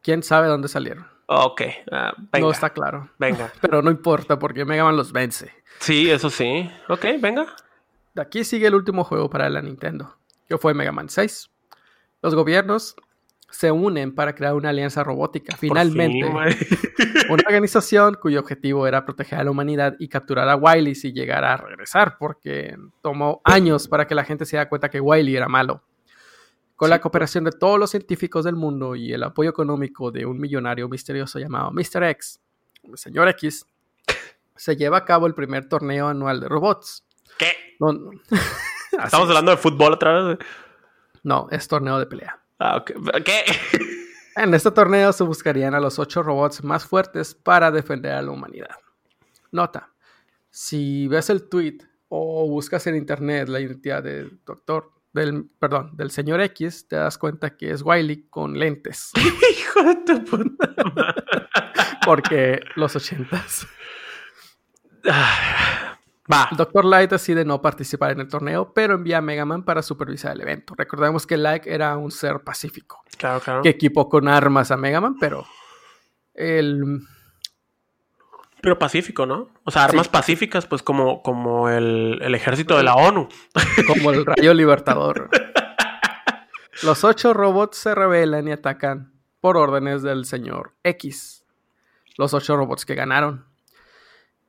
¿Quién 0.00 0.22
sabe 0.22 0.46
dónde 0.46 0.68
salieron? 0.68 1.08
Ok, 1.26 1.62
ah, 1.90 2.12
venga, 2.16 2.46
No 2.46 2.52
está 2.52 2.70
claro. 2.70 3.10
venga. 3.18 3.52
Pero 3.60 3.82
no 3.82 3.90
importa 3.90 4.38
porque 4.38 4.64
Mega 4.64 4.84
Man 4.84 4.96
los 4.96 5.10
vence. 5.12 5.52
Sí, 5.80 6.08
eso 6.08 6.30
sí. 6.30 6.70
Ok, 6.88 7.04
venga. 7.18 7.46
De 8.14 8.22
aquí 8.22 8.44
sigue 8.44 8.68
el 8.68 8.76
último 8.76 9.02
juego 9.02 9.28
para 9.28 9.50
la 9.50 9.60
Nintendo, 9.60 10.16
que 10.48 10.56
fue 10.56 10.72
Mega 10.72 10.92
Man 10.92 11.08
6. 11.08 11.50
Los 12.22 12.36
gobiernos 12.36 12.94
se 13.50 13.70
unen 13.70 14.14
para 14.14 14.34
crear 14.34 14.54
una 14.54 14.70
alianza 14.70 15.02
robótica. 15.02 15.56
Finalmente, 15.56 16.26
fin, 16.26 17.08
una 17.30 17.42
organización 17.46 18.14
cuyo 18.14 18.40
objetivo 18.40 18.86
era 18.86 19.04
proteger 19.04 19.40
a 19.40 19.44
la 19.44 19.50
humanidad 19.50 19.96
y 19.98 20.08
capturar 20.08 20.48
a 20.48 20.56
Wily 20.56 20.94
si 20.94 21.12
llegara 21.12 21.54
a 21.54 21.56
regresar, 21.56 22.16
porque 22.18 22.76
tomó 23.02 23.40
años 23.44 23.88
para 23.88 24.06
que 24.06 24.14
la 24.14 24.24
gente 24.24 24.44
se 24.44 24.56
diera 24.56 24.68
cuenta 24.68 24.88
que 24.88 25.00
Wily 25.00 25.36
era 25.36 25.48
malo. 25.48 25.82
Con 26.76 26.88
la 26.88 27.00
cooperación 27.00 27.44
de 27.44 27.52
todos 27.52 27.78
los 27.78 27.90
científicos 27.90 28.44
del 28.44 28.56
mundo 28.56 28.96
y 28.96 29.12
el 29.12 29.22
apoyo 29.22 29.50
económico 29.50 30.10
de 30.10 30.24
un 30.24 30.40
millonario 30.40 30.88
misterioso 30.88 31.38
llamado 31.38 31.70
Mr. 31.72 32.04
X, 32.04 32.40
el 32.84 32.96
señor 32.96 33.28
X, 33.28 33.66
se 34.56 34.76
lleva 34.76 34.98
a 34.98 35.04
cabo 35.04 35.26
el 35.26 35.34
primer 35.34 35.68
torneo 35.68 36.08
anual 36.08 36.40
de 36.40 36.48
robots. 36.48 37.04
¿Qué? 37.36 37.52
No, 37.78 37.92
no. 37.92 38.10
Así 38.30 39.04
¿Estamos 39.04 39.24
es. 39.24 39.30
hablando 39.30 39.50
de 39.50 39.56
fútbol 39.56 39.92
otra 39.92 40.22
vez? 40.22 40.38
No, 41.22 41.48
es 41.50 41.68
torneo 41.68 41.98
de 41.98 42.06
pelea. 42.06 42.40
Ah, 42.60 42.76
ok. 42.76 42.92
¿Qué? 43.24 43.44
En 44.36 44.54
este 44.54 44.70
torneo 44.70 45.12
se 45.12 45.24
buscarían 45.24 45.74
a 45.74 45.80
los 45.80 45.98
ocho 45.98 46.22
robots 46.22 46.62
más 46.62 46.84
fuertes 46.84 47.34
para 47.34 47.72
defender 47.72 48.12
a 48.12 48.22
la 48.22 48.30
humanidad. 48.30 48.76
Nota, 49.50 49.92
si 50.50 51.08
ves 51.08 51.30
el 51.30 51.48
tweet 51.48 51.78
o 52.08 52.48
buscas 52.48 52.86
en 52.86 52.94
internet 52.94 53.48
la 53.48 53.58
identidad 53.60 54.04
del 54.04 54.40
doctor, 54.46 54.92
del, 55.12 55.50
perdón, 55.58 55.96
del 55.96 56.12
señor 56.12 56.40
X, 56.42 56.86
te 56.86 56.94
das 56.94 57.18
cuenta 57.18 57.56
que 57.56 57.72
es 57.72 57.82
Wiley 57.82 58.28
con 58.30 58.56
lentes, 58.56 59.10
Hijo 59.50 59.82
de 59.82 59.96
tu 60.06 60.24
puta 60.24 60.72
madre. 60.94 61.24
porque 62.06 62.60
los 62.76 62.94
ochentas. 62.94 63.66
Va. 66.30 66.48
El 66.50 66.56
Dr. 66.56 66.84
Light 66.84 67.10
decide 67.10 67.44
no 67.44 67.60
participar 67.60 68.12
en 68.12 68.20
el 68.20 68.28
torneo, 68.28 68.72
pero 68.72 68.94
envía 68.94 69.18
a 69.18 69.20
Mega 69.22 69.44
Man 69.44 69.64
para 69.64 69.82
supervisar 69.82 70.32
el 70.32 70.40
evento. 70.42 70.74
Recordemos 70.76 71.26
que 71.26 71.36
Light 71.36 71.66
era 71.66 71.96
un 71.96 72.10
ser 72.10 72.40
pacífico, 72.40 73.02
Claro, 73.18 73.40
claro. 73.40 73.62
que 73.62 73.70
equipó 73.70 74.08
con 74.08 74.28
armas 74.28 74.70
a 74.70 74.76
Mega 74.76 75.00
Man, 75.00 75.16
pero 75.18 75.44
el 76.34 77.00
Pero 78.62 78.78
pacífico, 78.78 79.26
¿no? 79.26 79.48
O 79.64 79.70
sea, 79.70 79.84
armas 79.84 80.08
pacíficas, 80.08 80.66
pues 80.66 80.82
como, 80.82 81.22
como 81.22 81.68
el, 81.68 82.18
el 82.22 82.34
ejército 82.34 82.76
de 82.76 82.82
la 82.84 82.94
ONU. 82.94 83.28
como 83.86 84.10
el 84.12 84.24
rayo 84.26 84.54
libertador. 84.54 85.30
Los 86.82 87.04
ocho 87.04 87.34
robots 87.34 87.76
se 87.76 87.94
rebelan 87.94 88.48
y 88.48 88.52
atacan 88.52 89.12
por 89.40 89.56
órdenes 89.56 90.02
del 90.02 90.24
señor 90.24 90.74
X. 90.84 91.44
Los 92.16 92.34
ocho 92.34 92.56
robots 92.56 92.84
que 92.86 92.94
ganaron. 92.94 93.46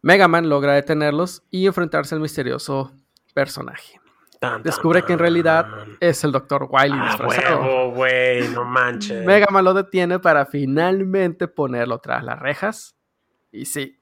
Mega 0.01 0.27
Man 0.27 0.49
logra 0.49 0.73
detenerlos 0.73 1.43
y 1.51 1.67
enfrentarse 1.67 2.15
al 2.15 2.21
misterioso 2.21 2.91
personaje. 3.33 3.99
Tan, 4.39 4.53
tan, 4.53 4.63
Descubre 4.63 5.03
que 5.03 5.13
en 5.13 5.19
realidad 5.19 5.67
es 5.99 6.23
el 6.23 6.31
Dr. 6.31 6.67
Wily 6.69 6.97
Ah, 6.97 7.17
huevo, 7.23 7.91
güey, 7.91 8.47
no 8.47 8.65
manches. 8.65 9.23
Mega 9.23 9.47
Man 9.51 9.63
lo 9.63 9.75
detiene 9.75 10.17
para 10.17 10.47
finalmente 10.47 11.47
ponerlo 11.47 11.99
tras 11.99 12.23
las 12.23 12.39
rejas. 12.39 12.95
Y 13.51 13.65
sí, 13.65 13.99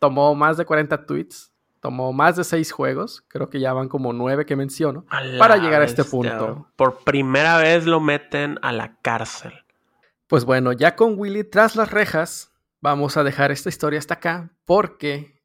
tomó 0.00 0.34
más 0.34 0.56
de 0.56 0.64
40 0.64 1.06
tweets, 1.06 1.52
tomó 1.80 2.12
más 2.12 2.34
de 2.34 2.42
6 2.42 2.72
juegos, 2.72 3.24
creo 3.28 3.48
que 3.48 3.60
ya 3.60 3.72
van 3.72 3.88
como 3.88 4.12
9 4.12 4.44
que 4.46 4.56
menciono, 4.56 5.04
para 5.38 5.56
llegar 5.56 5.82
a 5.82 5.84
este 5.84 6.02
bestia, 6.02 6.10
punto. 6.10 6.72
Por 6.74 7.04
primera 7.04 7.58
vez 7.58 7.86
lo 7.86 8.00
meten 8.00 8.58
a 8.62 8.72
la 8.72 8.96
cárcel. 9.02 9.52
Pues 10.26 10.44
bueno, 10.44 10.72
ya 10.72 10.96
con 10.96 11.16
Willy 11.16 11.44
tras 11.44 11.76
las 11.76 11.92
rejas, 11.92 12.52
vamos 12.80 13.16
a 13.16 13.22
dejar 13.22 13.52
esta 13.52 13.68
historia 13.68 14.00
hasta 14.00 14.14
acá 14.14 14.50
porque 14.64 15.35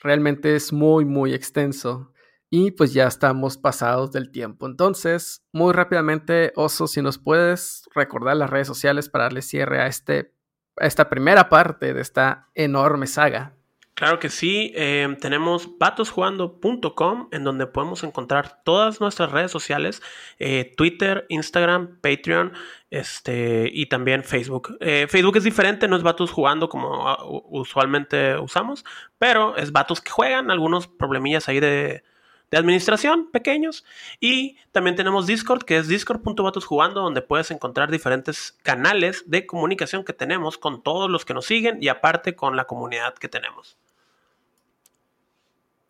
realmente 0.00 0.56
es 0.56 0.72
muy, 0.72 1.04
muy 1.04 1.34
extenso 1.34 2.12
y 2.50 2.70
pues 2.70 2.92
ya 2.92 3.06
estamos 3.06 3.58
pasados 3.58 4.12
del 4.12 4.30
tiempo. 4.30 4.66
Entonces, 4.66 5.44
muy 5.52 5.72
rápidamente, 5.72 6.52
Oso, 6.56 6.86
si 6.86 7.02
nos 7.02 7.18
puedes 7.18 7.82
recordar 7.94 8.36
las 8.36 8.50
redes 8.50 8.68
sociales 8.68 9.08
para 9.08 9.24
darle 9.24 9.42
cierre 9.42 9.80
a, 9.80 9.86
este, 9.86 10.32
a 10.76 10.86
esta 10.86 11.08
primera 11.08 11.48
parte 11.48 11.92
de 11.92 12.00
esta 12.00 12.48
enorme 12.54 13.06
saga. 13.06 13.55
Claro 13.96 14.18
que 14.18 14.28
sí, 14.28 14.72
em, 14.74 15.16
tenemos 15.16 15.78
vatosjugando.com 15.78 17.28
en 17.32 17.44
donde 17.44 17.66
podemos 17.66 18.04
encontrar 18.04 18.62
todas 18.62 19.00
nuestras 19.00 19.32
redes 19.32 19.50
sociales, 19.50 20.02
eh, 20.38 20.74
Twitter, 20.76 21.24
Instagram, 21.30 21.98
Patreon 22.02 22.52
este, 22.90 23.70
y 23.72 23.86
también 23.86 24.22
Facebook. 24.22 24.76
Eh, 24.80 25.06
Facebook 25.08 25.38
es 25.38 25.44
diferente, 25.44 25.88
no 25.88 25.96
es 25.96 26.02
Vatos 26.02 26.30
jugando 26.30 26.68
como 26.68 27.08
ah, 27.08 27.24
usualmente 27.48 28.36
usamos, 28.38 28.84
pero 29.16 29.56
es 29.56 29.72
Vatos 29.72 30.02
que 30.02 30.10
juegan, 30.10 30.50
algunos 30.50 30.88
problemillas 30.88 31.48
ahí 31.48 31.58
de, 31.58 32.04
de 32.50 32.58
administración 32.58 33.30
pequeños. 33.30 33.86
Y 34.20 34.58
también 34.72 34.96
tenemos 34.96 35.26
Discord, 35.26 35.62
que 35.62 35.78
es 35.78 35.88
discord.vatosjugando, 35.88 37.00
donde 37.00 37.22
puedes 37.22 37.50
encontrar 37.50 37.90
diferentes 37.90 38.52
canales 38.62 39.24
de 39.30 39.46
comunicación 39.46 40.04
que 40.04 40.12
tenemos 40.12 40.58
con 40.58 40.82
todos 40.82 41.10
los 41.10 41.24
que 41.24 41.32
nos 41.32 41.46
siguen 41.46 41.78
y 41.80 41.88
aparte 41.88 42.36
con 42.36 42.56
la 42.56 42.66
comunidad 42.66 43.14
que 43.14 43.30
tenemos. 43.30 43.78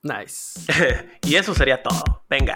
Nice. 0.07 0.61
y 1.23 1.35
eso 1.35 1.55
sería 1.55 1.83
todo. 1.83 2.25
Venga. 2.31 2.55